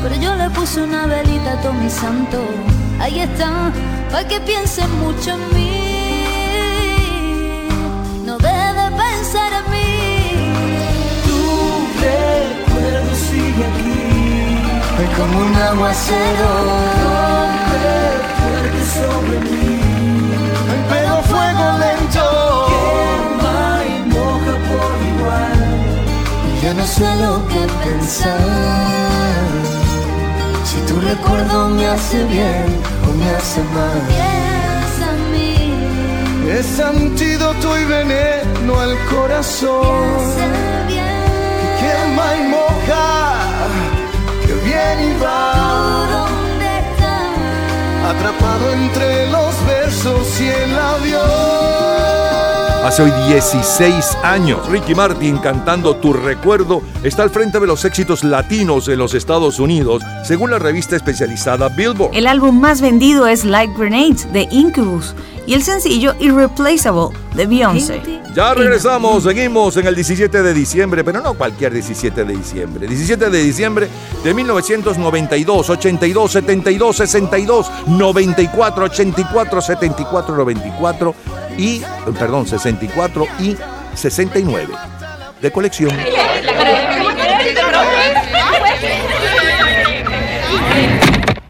Pero 0.02 0.14
yo 0.16 0.34
le 0.34 0.50
puse 0.50 0.82
una 0.82 1.06
velita 1.06 1.52
a 1.52 1.60
todo 1.62 1.72
mi 1.72 1.90
santo. 1.90 2.38
Ahí 3.00 3.20
está, 3.20 3.72
para 4.10 4.26
que 4.26 4.40
pienses 4.40 4.88
mucho 4.88 5.30
en 5.32 5.54
mí. 5.54 5.65
Sigue 13.56 13.66
aquí, 13.66 14.62
es 15.02 15.10
como 15.18 15.38
un 15.38 15.54
aguacero. 15.54 16.48
Rompe 17.02 17.86
fuerte 18.38 18.80
sobre 18.96 19.38
mí, 19.50 19.80
pero 20.90 21.08
a 21.08 21.22
fuego 21.22 21.64
lento. 21.78 22.26
Quema 22.68 23.82
y 23.84 23.90
moja 24.14 24.54
por 24.68 24.94
igual. 25.12 25.60
Ya 26.62 26.74
no 26.74 26.86
sé 26.86 27.08
lo 27.16 27.46
que 27.48 27.62
pensar. 27.84 28.40
Si 30.64 30.78
tu 30.92 31.00
recuerdo 31.00 31.68
me 31.68 31.86
hace 31.86 32.24
bien 32.24 32.66
o 33.08 33.12
me 33.14 33.30
hace 33.30 33.60
mal. 33.74 34.00
Piensa 34.08 35.06
en 35.14 35.22
mí. 35.32 35.54
Es 36.50 36.80
antídoto 36.80 37.78
y 37.78 37.84
veneno 37.84 38.80
al 38.80 38.96
corazón. 39.06 40.20
Que 40.88 41.66
quema 41.80 42.26
y 42.36 42.42
moja, 42.48 43.25
Atrapado 48.08 48.72
entre 48.72 49.30
los 49.30 49.66
versos 49.66 50.40
y 50.40 50.48
el 50.48 50.78
avión. 50.78 52.25
Hace 52.86 53.02
hoy 53.02 53.10
16 53.26 54.18
años, 54.22 54.64
Ricky 54.68 54.94
Martin 54.94 55.38
cantando 55.38 55.96
Tu 55.96 56.12
Recuerdo 56.12 56.82
está 57.02 57.24
al 57.24 57.30
frente 57.30 57.58
de 57.58 57.66
los 57.66 57.84
éxitos 57.84 58.22
latinos 58.22 58.86
en 58.86 59.00
los 59.00 59.12
Estados 59.12 59.58
Unidos, 59.58 60.04
según 60.22 60.52
la 60.52 60.60
revista 60.60 60.94
especializada 60.94 61.68
Billboard. 61.68 62.14
El 62.14 62.28
álbum 62.28 62.60
más 62.60 62.80
vendido 62.80 63.26
es 63.26 63.44
Like 63.44 63.74
Grenades 63.76 64.32
de 64.32 64.46
Incubus 64.52 65.16
y 65.48 65.54
el 65.54 65.64
sencillo 65.64 66.14
Irreplaceable 66.20 67.08
de 67.34 67.46
Beyoncé. 67.46 68.02
Ya 68.36 68.54
regresamos, 68.54 69.24
seguimos 69.24 69.76
en 69.78 69.88
el 69.88 69.94
17 69.96 70.42
de 70.42 70.54
diciembre, 70.54 71.02
pero 71.02 71.20
no 71.20 71.34
cualquier 71.34 71.72
17 71.72 72.24
de 72.24 72.36
diciembre. 72.36 72.86
17 72.86 73.30
de 73.30 73.42
diciembre 73.42 73.88
de 74.22 74.32
1992, 74.32 75.70
82, 75.70 76.30
72, 76.30 76.96
62, 76.96 77.70
94, 77.88 78.84
84, 78.84 79.60
74, 79.60 80.36
94 80.36 81.14
y, 81.58 81.82
perdón, 82.18 82.46
64 82.46 83.26
y 83.40 83.56
69 83.94 84.74
de 85.40 85.50
colección. 85.50 85.90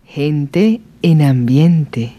Gente 0.06 0.80
en 1.02 1.22
ambiente. 1.22 2.14